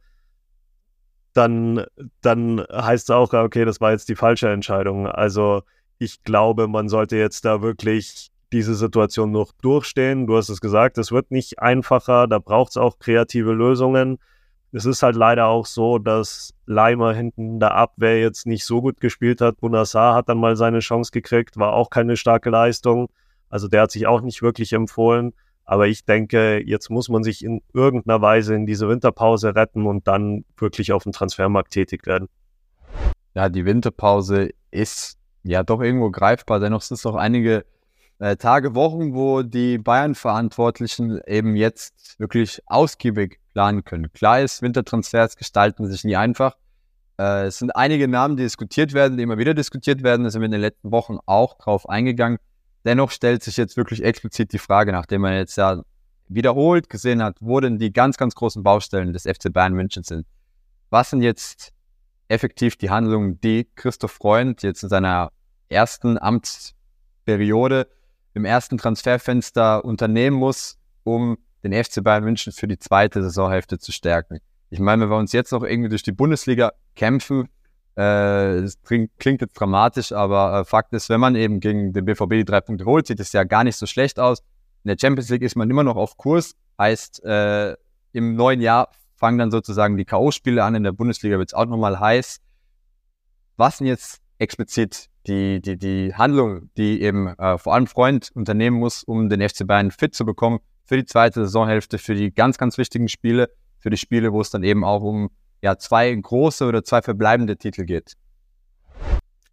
Dann, 1.35 1.85
dann 2.20 2.64
heißt 2.70 3.11
es 3.11 3.14
auch, 3.14 3.33
okay, 3.33 3.64
das 3.64 3.81
war 3.81 3.92
jetzt 3.92 4.09
die 4.09 4.16
falsche 4.16 4.49
Entscheidung. 4.49 5.07
Also 5.07 5.62
ich 5.99 6.23
glaube, 6.25 6.66
man 6.66 6.88
sollte 6.88 7.16
jetzt 7.16 7.44
da 7.44 7.62
wirklich 7.62 8.31
diese 8.53 8.75
Situation 8.75 9.31
noch 9.31 9.53
durchstehen. 9.62 10.27
Du 10.27 10.37
hast 10.37 10.49
es 10.49 10.61
gesagt, 10.61 10.99
es 10.99 11.12
wird 11.12 11.31
nicht 11.31 11.61
einfacher, 11.61 12.27
da 12.27 12.40
braucht 12.40 12.70
es 12.70 12.77
auch 12.77 12.99
kreative 12.99 13.53
Lösungen 13.53 14.18
es 14.75 14.87
ist 14.87 15.05
halt 15.05 15.15
leider 15.15 15.47
auch 15.47 15.67
so, 15.67 15.99
dass 15.99 16.53
Leimer 16.67 17.15
hinten 17.15 17.61
der 17.61 17.75
Abwehr 17.75 18.21
jetzt 18.21 18.45
nicht 18.45 18.65
so 18.65 18.83
gut 18.83 19.01
gespielt 19.01 19.41
hat. 19.41 19.61
Bunassar 19.61 20.17
hat 20.17 20.29
dann 20.29 20.39
mal 20.39 20.57
seine 20.57 20.81
Chance 20.81 21.13
gekriegt, 21.13 21.57
war 21.57 21.75
auch 21.75 21.91
keine 21.91 22.17
starke 22.17 22.51
Leistung. 22.51 23.09
Also 23.49 23.69
der 23.69 23.83
hat 23.83 23.93
sich 23.93 24.09
auch 24.09 24.21
nicht 24.21 24.43
wirklich 24.43 24.73
empfohlen. 24.73 25.33
Aber 25.65 25.87
ich 25.87 26.05
denke, 26.05 26.61
jetzt 26.61 26.91
muss 26.91 27.09
man 27.09 27.23
sich 27.23 27.45
in 27.45 27.63
irgendeiner 27.73 28.21
Weise 28.21 28.57
in 28.57 28.67
diese 28.67 28.89
Winterpause 28.89 29.55
retten 29.55 29.87
und 29.87 30.09
dann 30.09 30.45
wirklich 30.57 30.93
auf 30.93 31.05
dem 31.05 31.13
Transfermarkt 31.13 31.73
tätig 31.73 32.05
werden. 32.05 32.29
Ja, 33.35 33.49
die 33.49 33.65
Winterpause 33.65 34.51
ist 34.73 35.19
ja 35.45 35.63
doch 35.63 35.81
irgendwo 35.83 36.11
greifbar. 36.11 36.59
Dennoch 36.59 36.83
sind 36.83 36.97
es 36.97 37.05
noch 37.05 37.15
einige 37.15 37.65
äh, 38.18 38.37
Tage, 38.37 38.74
Wochen, 38.74 39.14
wo 39.14 39.42
die 39.42 39.79
Bayern-Verantwortlichen 39.79 41.20
eben 41.27 41.57
jetzt 41.57 42.18
wirklich 42.18 42.61
ausgiebig 42.66 43.40
planen 43.53 43.85
können. 43.85 44.12
Klar 44.12 44.40
ist, 44.40 44.62
Wintertransfers 44.62 45.37
gestalten 45.37 45.87
sich 45.87 46.05
nie 46.05 46.16
einfach. 46.16 46.57
Äh, 47.18 47.46
es 47.46 47.59
sind 47.59 47.74
einige 47.74 48.09
Namen, 48.09 48.37
die 48.37 48.42
diskutiert 48.42 48.92
werden, 48.92 49.16
die 49.16 49.22
immer 49.22 49.38
wieder 49.38 49.55
diskutiert 49.55 50.03
werden. 50.03 50.24
Da 50.24 50.31
sind 50.31 50.40
wir 50.40 50.46
in 50.46 50.53
den 50.53 50.61
letzten 50.61 50.90
Wochen 50.90 51.18
auch 51.27 51.59
drauf 51.59 51.88
eingegangen. 51.88 52.38
Dennoch 52.85 53.11
stellt 53.11 53.42
sich 53.42 53.57
jetzt 53.57 53.77
wirklich 53.77 54.03
explizit 54.03 54.53
die 54.53 54.59
Frage, 54.59 54.92
nachdem 54.92 55.22
man 55.22 55.35
jetzt 55.35 55.57
ja 55.57 55.83
wiederholt 56.29 56.90
gesehen 56.90 57.22
hat, 57.22 57.37
wo 57.40 57.61
denn 57.61 57.79
die 57.79 57.92
ganz, 57.92 58.16
ganz 58.16 58.35
großen 58.35 58.62
Baustellen 58.62 59.12
des 59.12 59.22
FC 59.22 59.53
Bayern 59.53 59.74
München 59.74 60.03
sind. 60.03 60.27
Was 60.90 61.11
sind 61.11 61.22
jetzt 61.22 61.72
effektiv 62.29 62.77
die 62.77 62.90
Handlungen, 62.90 63.40
die 63.40 63.68
Christoph 63.74 64.12
Freund 64.12 64.62
jetzt 64.62 64.83
in 64.83 64.88
seiner 64.88 65.31
ersten 65.68 66.18
Amtsperiode 66.18 67.88
im 68.35 68.44
ersten 68.44 68.79
Transferfenster 68.79 69.85
unternehmen 69.85 70.37
muss, 70.37 70.79
um 71.05 71.38
den 71.62 71.73
FC 71.73 72.03
Bayern 72.03 72.25
München 72.25 72.53
für 72.53 72.68
die 72.68 72.79
zweite 72.79 73.23
Saisonhälfte 73.23 73.79
zu 73.79 73.92
stärken. 73.92 74.38
Ich 74.70 74.81
meine, 74.81 75.03
wenn 75.03 75.11
wir 75.11 75.16
uns 75.16 75.33
jetzt 75.33 75.53
noch 75.53 75.62
irgendwie 75.62 75.88
durch 75.88 76.03
die 76.03 76.12
Bundesliga 76.12 76.73
kämpfen, 76.97 77.49
äh, 77.97 78.61
das 78.61 78.77
klingt, 78.83 79.40
jetzt 79.40 79.55
dramatisch, 79.55 80.12
aber 80.12 80.61
äh, 80.61 80.64
Fakt 80.64 80.92
ist, 80.92 81.09
wenn 81.09 81.20
man 81.20 81.37
eben 81.37 81.61
gegen 81.61 81.92
den 81.92 82.05
BVB 82.05 82.31
die 82.31 82.44
drei 82.44 82.61
Punkte 82.61 82.85
holt, 82.85 83.07
sieht 83.07 83.20
es 83.20 83.33
ja 83.33 83.44
gar 83.44 83.62
nicht 83.62 83.77
so 83.77 83.87
schlecht 83.87 84.18
aus. 84.18 84.40
In 84.83 84.88
der 84.88 84.97
Champions 85.01 85.31
League 85.31 85.42
ist 85.42 85.57
man 85.57 85.70
immer 85.70 85.85
noch 85.85 85.97
auf 85.97 86.16
Kurs, 86.16 86.57
heißt, 86.79 87.25
äh, 87.25 87.77
im 88.12 88.35
neuen 88.35 88.61
Jahr 88.61 88.90
fangen 89.16 89.38
dann 89.38 89.51
sozusagen 89.51 89.97
die 89.97 90.05
K.O.-Spiele 90.05 90.61
an, 90.61 90.75
in 90.75 90.83
der 90.83 90.92
Bundesliga 90.92 91.38
wird 91.38 91.51
es 91.51 91.55
auch 91.55 91.66
nochmal 91.66 92.01
heiß. 92.01 92.40
Was 93.57 93.79
denn 93.79 93.87
jetzt 93.87 94.20
explizit 94.38 95.09
die, 95.27 95.61
die, 95.61 95.77
die 95.79 96.15
Handlung, 96.15 96.71
die 96.77 97.01
eben 97.03 97.29
äh, 97.39 97.59
vor 97.59 97.75
allem 97.75 97.87
Freund 97.87 98.31
unternehmen 98.35 98.79
muss, 98.79 99.05
um 99.05 99.29
den 99.29 99.47
FC 99.47 99.67
Bayern 99.67 99.91
fit 99.91 100.15
zu 100.15 100.25
bekommen 100.25 100.61
für 100.85 100.97
die 100.97 101.07
zweite 101.07 101.45
Saisonhälfte, 101.45 101.99
für 101.99 102.15
die 102.15 102.33
ganz, 102.33 102.59
ganz 102.59 102.77
wichtigen 102.77 103.09
Spiele, 103.09 103.51
für 103.79 103.91
die 103.91 103.97
Spiele, 103.97 104.33
wo 104.33 104.41
es 104.41 104.51
dann 104.51 104.63
eben 104.63 104.85
auch 104.85 105.03
um 105.03 105.31
ja, 105.63 105.79
zwei 105.79 106.15
große 106.15 106.67
oder 106.67 106.85
zwei 106.85 107.01
verbleibende 107.01 107.57
Titel 107.57 107.85
geht. 107.85 108.15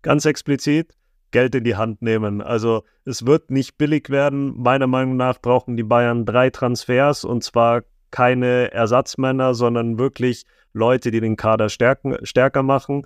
Ganz 0.02 0.26
explizit 0.26 0.94
Geld 1.32 1.56
in 1.56 1.64
die 1.64 1.78
Hand 1.78 2.02
nehmen. 2.02 2.42
Also 2.42 2.84
es 3.06 3.26
wird 3.26 3.52
nicht 3.52 3.78
billig 3.78 4.10
werden. 4.10 4.62
Meiner 4.62 4.88
Meinung 4.88 5.16
nach 5.16 5.40
brauchen 5.40 5.78
die 5.78 5.84
Bayern 5.84 6.26
drei 6.26 6.50
Transfers 6.50 7.24
und 7.24 7.44
zwar 7.44 7.84
keine 8.12 8.74
Ersatzmänner, 8.74 9.54
sondern 9.54 9.98
wirklich 9.98 10.44
Leute, 10.74 11.12
die 11.12 11.22
den 11.22 11.38
Kader 11.38 11.70
stärken, 11.70 12.18
stärker 12.24 12.64
machen 12.64 13.04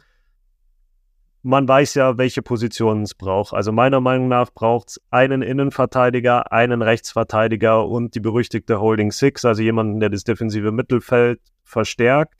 man 1.45 1.67
weiß 1.67 1.93
ja, 1.93 2.17
welche 2.17 2.41
Positionen 2.41 3.03
es 3.03 3.13
braucht. 3.13 3.53
Also 3.53 3.71
meiner 3.71 4.01
Meinung 4.01 4.27
nach 4.27 4.51
braucht 4.51 4.89
es 4.89 5.01
einen 5.11 5.43
Innenverteidiger, 5.43 6.51
einen 6.51 6.81
Rechtsverteidiger 6.81 7.87
und 7.87 8.15
die 8.15 8.19
berüchtigte 8.19 8.81
Holding 8.81 9.11
Six, 9.11 9.45
also 9.45 9.61
jemanden, 9.61 9.99
der 9.99 10.09
das 10.09 10.23
defensive 10.23 10.71
Mittelfeld 10.71 11.39
verstärkt 11.63 12.33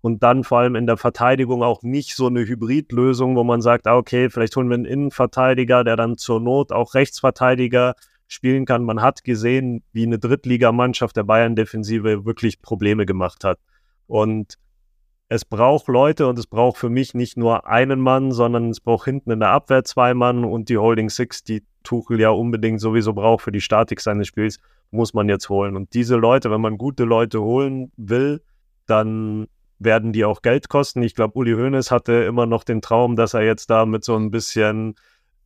und 0.00 0.22
dann 0.22 0.44
vor 0.44 0.60
allem 0.60 0.76
in 0.76 0.86
der 0.86 0.96
Verteidigung 0.96 1.64
auch 1.64 1.82
nicht 1.82 2.14
so 2.14 2.28
eine 2.28 2.46
Hybridlösung, 2.46 3.34
wo 3.34 3.42
man 3.42 3.62
sagt, 3.62 3.88
ah, 3.88 3.96
okay, 3.96 4.30
vielleicht 4.30 4.54
holen 4.54 4.68
wir 4.68 4.74
einen 4.74 4.84
Innenverteidiger, 4.84 5.82
der 5.82 5.96
dann 5.96 6.16
zur 6.16 6.38
Not 6.38 6.70
auch 6.70 6.94
Rechtsverteidiger 6.94 7.96
spielen 8.28 8.64
kann. 8.64 8.84
Man 8.84 9.02
hat 9.02 9.24
gesehen, 9.24 9.82
wie 9.92 10.06
eine 10.06 10.20
Drittligamannschaft 10.20 11.16
der 11.16 11.24
Bayern-Defensive 11.24 12.24
wirklich 12.24 12.62
Probleme 12.62 13.06
gemacht 13.06 13.42
hat. 13.42 13.58
Und 14.06 14.56
es 15.32 15.46
braucht 15.46 15.88
Leute 15.88 16.26
und 16.26 16.38
es 16.38 16.46
braucht 16.46 16.76
für 16.76 16.90
mich 16.90 17.14
nicht 17.14 17.38
nur 17.38 17.66
einen 17.66 18.00
Mann, 18.00 18.32
sondern 18.32 18.68
es 18.68 18.80
braucht 18.80 19.06
hinten 19.06 19.30
in 19.30 19.40
der 19.40 19.48
Abwehr 19.48 19.82
zwei 19.82 20.12
Mann 20.12 20.44
und 20.44 20.68
die 20.68 20.76
Holding 20.76 21.08
Six, 21.08 21.42
die 21.42 21.62
Tuchel 21.84 22.20
ja 22.20 22.28
unbedingt 22.28 22.82
sowieso 22.82 23.14
braucht 23.14 23.44
für 23.44 23.50
die 23.50 23.62
Statik 23.62 24.02
seines 24.02 24.28
Spiels, 24.28 24.58
muss 24.90 25.14
man 25.14 25.30
jetzt 25.30 25.48
holen. 25.48 25.74
Und 25.74 25.94
diese 25.94 26.16
Leute, 26.16 26.50
wenn 26.50 26.60
man 26.60 26.76
gute 26.76 27.04
Leute 27.04 27.40
holen 27.40 27.92
will, 27.96 28.42
dann 28.84 29.48
werden 29.78 30.12
die 30.12 30.26
auch 30.26 30.42
Geld 30.42 30.68
kosten. 30.68 31.02
Ich 31.02 31.14
glaube, 31.14 31.38
Uli 31.38 31.54
Hoeneß 31.54 31.90
hatte 31.90 32.12
immer 32.12 32.44
noch 32.44 32.62
den 32.62 32.82
Traum, 32.82 33.16
dass 33.16 33.32
er 33.32 33.42
jetzt 33.42 33.70
da 33.70 33.86
mit 33.86 34.04
so 34.04 34.14
ein 34.16 34.30
bisschen 34.30 34.96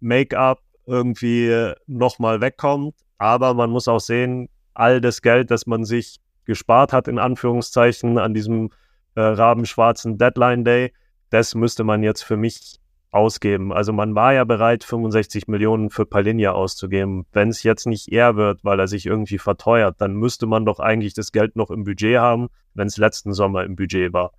Make-up 0.00 0.58
irgendwie 0.86 1.74
nochmal 1.86 2.40
wegkommt. 2.40 2.96
Aber 3.18 3.54
man 3.54 3.70
muss 3.70 3.86
auch 3.86 4.00
sehen, 4.00 4.48
all 4.74 5.00
das 5.00 5.22
Geld, 5.22 5.52
das 5.52 5.68
man 5.68 5.84
sich 5.84 6.16
gespart 6.44 6.92
hat, 6.92 7.06
in 7.06 7.20
Anführungszeichen, 7.20 8.18
an 8.18 8.34
diesem 8.34 8.70
äh, 9.16 9.20
rabenschwarzen 9.20 10.18
Deadline 10.18 10.64
Day, 10.64 10.92
das 11.30 11.54
müsste 11.54 11.84
man 11.84 12.02
jetzt 12.02 12.22
für 12.22 12.36
mich 12.36 12.78
ausgeben. 13.10 13.72
Also 13.72 13.92
man 13.92 14.14
war 14.14 14.34
ja 14.34 14.44
bereit, 14.44 14.84
65 14.84 15.48
Millionen 15.48 15.90
für 15.90 16.04
Palinja 16.04 16.52
auszugeben. 16.52 17.26
Wenn 17.32 17.48
es 17.48 17.62
jetzt 17.62 17.86
nicht 17.86 18.12
er 18.12 18.36
wird, 18.36 18.62
weil 18.62 18.78
er 18.78 18.88
sich 18.88 19.06
irgendwie 19.06 19.38
verteuert, 19.38 20.00
dann 20.00 20.14
müsste 20.14 20.46
man 20.46 20.64
doch 20.64 20.78
eigentlich 20.78 21.14
das 21.14 21.32
Geld 21.32 21.56
noch 21.56 21.70
im 21.70 21.84
Budget 21.84 22.18
haben, 22.18 22.48
wenn 22.74 22.86
es 22.86 22.98
letzten 22.98 23.32
Sommer 23.32 23.64
im 23.64 23.74
Budget 23.74 24.12
war. 24.12 24.32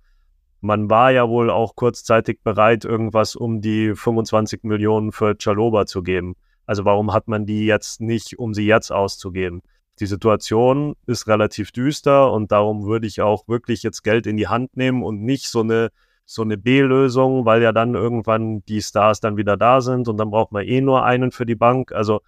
Man 0.60 0.90
war 0.90 1.10
ja 1.12 1.28
wohl 1.28 1.50
auch 1.50 1.76
kurzzeitig 1.76 2.40
bereit, 2.42 2.84
irgendwas 2.84 3.36
um 3.36 3.60
die 3.60 3.94
25 3.94 4.64
Millionen 4.64 5.12
für 5.12 5.36
Chaloba 5.36 5.86
zu 5.86 6.02
geben. 6.02 6.34
Also 6.66 6.84
warum 6.84 7.12
hat 7.12 7.28
man 7.28 7.46
die 7.46 7.66
jetzt 7.66 8.00
nicht, 8.00 8.38
um 8.38 8.54
sie 8.54 8.66
jetzt 8.66 8.92
auszugeben? 8.92 9.62
Die 10.00 10.06
Situation 10.06 10.94
ist 11.06 11.26
relativ 11.26 11.72
düster 11.72 12.32
und 12.32 12.52
darum 12.52 12.86
würde 12.86 13.06
ich 13.06 13.20
auch 13.20 13.48
wirklich 13.48 13.82
jetzt 13.82 14.02
Geld 14.02 14.26
in 14.26 14.36
die 14.36 14.48
Hand 14.48 14.76
nehmen 14.76 15.02
und 15.02 15.22
nicht 15.22 15.48
so 15.48 15.60
eine 15.60 15.90
so 16.30 16.42
eine 16.42 16.58
B-Lösung, 16.58 17.46
weil 17.46 17.62
ja 17.62 17.72
dann 17.72 17.94
irgendwann 17.94 18.62
die 18.66 18.82
Stars 18.82 19.20
dann 19.20 19.38
wieder 19.38 19.56
da 19.56 19.80
sind 19.80 20.08
und 20.08 20.18
dann 20.18 20.30
braucht 20.30 20.52
man 20.52 20.62
eh 20.66 20.82
nur 20.82 21.02
einen 21.02 21.32
für 21.32 21.46
die 21.46 21.54
Bank. 21.54 21.90
Also 21.92 22.20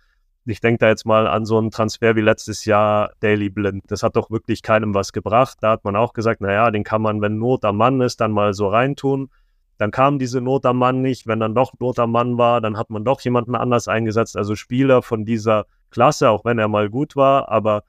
ich 0.46 0.60
denke 0.60 0.78
da 0.78 0.88
jetzt 0.88 1.04
mal 1.04 1.26
an 1.26 1.44
so 1.44 1.58
einen 1.58 1.70
Transfer 1.70 2.16
wie 2.16 2.22
letztes 2.22 2.64
Jahr 2.64 3.12
Daily 3.20 3.50
Blind. 3.50 3.84
Das 3.88 4.02
hat 4.02 4.16
doch 4.16 4.30
wirklich 4.30 4.62
keinem 4.62 4.94
was 4.94 5.12
gebracht. 5.12 5.58
Da 5.60 5.72
hat 5.72 5.84
man 5.84 5.96
auch 5.96 6.14
gesagt, 6.14 6.40
naja, 6.40 6.70
den 6.70 6.82
kann 6.82 7.02
man, 7.02 7.20
wenn 7.20 7.36
Not 7.36 7.64
am 7.66 7.76
Mann 7.76 8.00
ist, 8.00 8.22
dann 8.22 8.32
mal 8.32 8.54
so 8.54 8.68
reintun. 8.68 9.28
Dann 9.76 9.90
kam 9.90 10.18
diese 10.18 10.40
Not 10.40 10.64
am 10.64 10.78
Mann 10.78 11.02
nicht. 11.02 11.26
Wenn 11.26 11.40
dann 11.40 11.54
doch 11.54 11.74
Not 11.78 11.98
am 11.98 12.12
Mann 12.12 12.38
war, 12.38 12.62
dann 12.62 12.78
hat 12.78 12.88
man 12.88 13.04
doch 13.04 13.20
jemanden 13.20 13.54
anders 13.54 13.86
eingesetzt. 13.86 14.36
Also 14.36 14.54
Spieler 14.54 15.02
von 15.02 15.26
dieser 15.26 15.66
klasse, 15.90 16.30
auch 16.30 16.44
wenn 16.44 16.58
er 16.58 16.68
mal 16.68 16.88
gut 16.88 17.16
war, 17.16 17.48
aber 17.48 17.84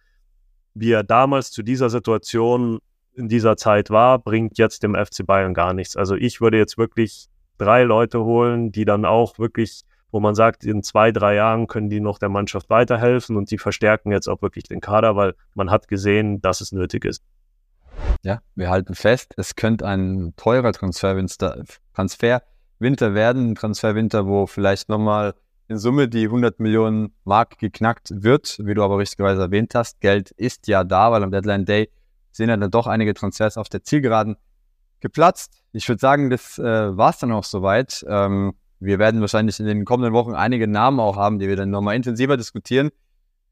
wie 0.73 0.91
er 0.91 1.03
damals 1.03 1.51
zu 1.51 1.63
dieser 1.63 1.89
Situation 1.89 2.79
in 3.13 3.27
dieser 3.27 3.57
Zeit 3.57 3.89
war, 3.89 4.19
bringt 4.19 4.57
jetzt 4.57 4.83
dem 4.83 4.95
FC 4.95 5.25
Bayern 5.25 5.53
gar 5.53 5.73
nichts. 5.73 5.97
Also 5.97 6.15
ich 6.15 6.39
würde 6.39 6.57
jetzt 6.57 6.77
wirklich 6.77 7.27
drei 7.57 7.83
Leute 7.83 8.23
holen, 8.23 8.71
die 8.71 8.85
dann 8.85 9.05
auch 9.05 9.37
wirklich 9.37 9.83
wo 10.11 10.19
man 10.19 10.35
sagt, 10.35 10.65
in 10.65 10.83
zwei, 10.83 11.11
drei 11.11 11.35
Jahren 11.35 11.67
können 11.67 11.89
die 11.89 12.01
noch 12.01 12.19
der 12.19 12.29
Mannschaft 12.29 12.69
weiterhelfen 12.69 13.37
und 13.37 13.49
die 13.49 13.57
verstärken 13.57 14.11
jetzt 14.11 14.27
auch 14.27 14.41
wirklich 14.41 14.65
den 14.65 14.81
Kader, 14.81 15.15
weil 15.15 15.35
man 15.53 15.71
hat 15.71 15.87
gesehen, 15.87 16.41
dass 16.41 16.61
es 16.61 16.71
nötig 16.71 17.05
ist. 17.05 17.23
Ja, 18.23 18.41
wir 18.55 18.69
halten 18.69 18.93
fest, 18.93 19.33
es 19.37 19.55
könnte 19.55 19.87
ein 19.87 20.33
teurer 20.35 20.73
Transferwinter, 20.73 21.63
Transferwinter 21.93 23.13
werden, 23.13 23.51
ein 23.51 23.55
Transferwinter, 23.55 24.27
wo 24.27 24.47
vielleicht 24.47 24.89
nochmal 24.89 25.33
in 25.71 25.77
Summe 25.77 26.10
die 26.10 26.25
100 26.25 26.60
Millionen 26.60 27.13
Mark 27.23 27.57
geknackt 27.57 28.12
wird, 28.13 28.60
wie 28.62 28.73
du 28.73 28.84
aber 28.84 28.97
richtigerweise 28.97 29.41
erwähnt 29.41 29.73
hast. 29.73 30.01
Geld 30.01 30.31
ist 30.31 30.67
ja 30.67 30.84
da, 30.84 31.12
weil 31.12 31.23
am 31.23 31.31
Deadline 31.31 31.65
Day 31.65 31.89
sind 32.31 32.49
ja 32.49 32.57
dann 32.57 32.69
doch 32.69 32.88
einige 32.88 33.13
Transfers 33.13 33.57
auf 33.57 33.69
der 33.69 33.84
Zielgeraden 33.84 34.36
geplatzt. 34.99 35.63
Ich 35.71 35.88
würde 35.88 35.99
sagen, 35.99 36.29
das 36.29 36.60
äh, 36.60 36.63
war 36.97 37.12
es 37.12 37.19
dann 37.19 37.31
auch 37.31 37.45
soweit. 37.45 38.05
Ähm, 38.07 38.53
wir 38.79 38.99
werden 38.99 39.21
wahrscheinlich 39.21 39.60
in 39.60 39.65
den 39.65 39.86
kommenden 39.86 40.13
Wochen 40.13 40.34
einige 40.34 40.67
Namen 40.67 40.99
auch 40.99 41.15
haben, 41.15 41.39
die 41.39 41.47
wir 41.47 41.55
dann 41.55 41.69
nochmal 41.69 41.95
intensiver 41.95 42.36
diskutieren. 42.36 42.89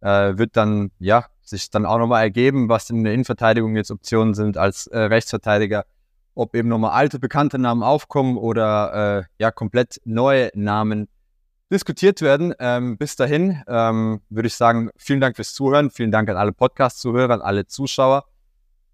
Äh, 0.02 0.38
wird 0.38 0.58
dann, 0.58 0.92
ja, 1.00 1.26
sich 1.42 1.70
dann 1.70 1.86
auch 1.86 2.00
nochmal 2.00 2.24
ergeben, 2.24 2.68
was 2.68 2.90
in 2.90 3.04
der 3.04 3.14
Innenverteidigung 3.14 3.76
jetzt 3.76 3.92
Optionen 3.92 4.34
sind 4.34 4.58
als 4.58 4.88
äh, 4.88 5.00
Rechtsverteidiger. 5.00 5.86
Ob 6.36 6.56
eben 6.56 6.68
nochmal 6.68 6.92
alte, 6.92 7.18
bekannte 7.18 7.60
Namen 7.60 7.84
aufkommen 7.84 8.38
oder 8.38 9.20
äh, 9.20 9.24
ja, 9.40 9.52
komplett 9.52 10.02
neue 10.04 10.52
Namen 10.54 11.08
diskutiert 11.72 12.22
werden. 12.22 12.54
Ähm, 12.60 12.98
bis 12.98 13.16
dahin 13.16 13.62
ähm, 13.68 14.22
würde 14.30 14.48
ich 14.48 14.56
sagen, 14.56 14.90
vielen 14.98 15.22
Dank 15.22 15.36
fürs 15.36 15.54
Zuhören. 15.54 15.92
Vielen 15.92 16.12
Dank 16.12 16.30
an 16.30 16.38
alle 16.38 16.52
Podcast-Zuhörer, 16.52 17.36
an 17.36 17.42
alle 17.42 17.68
Zuschauer. 17.68 18.26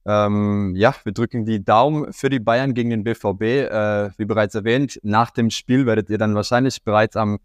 Ähm, 0.06 0.74
ja, 0.76 0.94
wir 1.04 1.14
drücken 1.14 1.46
die 1.46 1.64
Daumen 1.64 2.14
für 2.14 2.30
die 2.30 2.40
Bayern 2.40 2.74
gegen 2.74 2.92
den 2.92 3.04
BVB. 3.04 3.42
Äh, 3.42 4.10
wie 4.18 4.26
bereits 4.26 4.54
erwähnt, 4.54 5.00
nach 5.04 5.32
dem 5.32 5.50
Spiel 5.50 5.86
werdet 5.86 6.10
ihr 6.10 6.18
dann 6.18 6.36
wahrscheinlich 6.36 6.84
bereits 6.84 7.16
am 7.16 7.40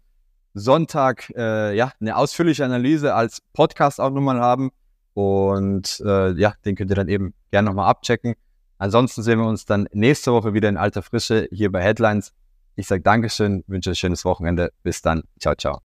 Sonntag 0.53 1.31
äh, 1.35 1.75
ja, 1.75 1.91
eine 1.99 2.15
ausführliche 2.15 2.65
Analyse 2.65 3.15
als 3.15 3.41
Podcast 3.53 3.99
auch 3.99 4.11
nochmal 4.11 4.39
haben. 4.39 4.71
Und 5.13 6.01
äh, 6.05 6.31
ja, 6.33 6.53
den 6.65 6.75
könnt 6.75 6.91
ihr 6.91 6.95
dann 6.95 7.07
eben 7.07 7.33
gerne 7.51 7.69
nochmal 7.69 7.89
abchecken. 7.89 8.35
Ansonsten 8.77 9.23
sehen 9.23 9.39
wir 9.39 9.45
uns 9.45 9.65
dann 9.65 9.87
nächste 9.93 10.31
Woche 10.31 10.53
wieder 10.53 10.69
in 10.69 10.77
alter 10.77 11.01
Frische 11.01 11.47
hier 11.51 11.71
bei 11.71 11.81
Headlines. 11.81 12.33
Ich 12.75 12.87
sage 12.87 13.01
Dankeschön, 13.01 13.63
wünsche 13.67 13.91
ein 13.91 13.95
schönes 13.95 14.25
Wochenende. 14.25 14.71
Bis 14.83 15.01
dann. 15.01 15.23
Ciao, 15.39 15.55
ciao. 15.55 15.90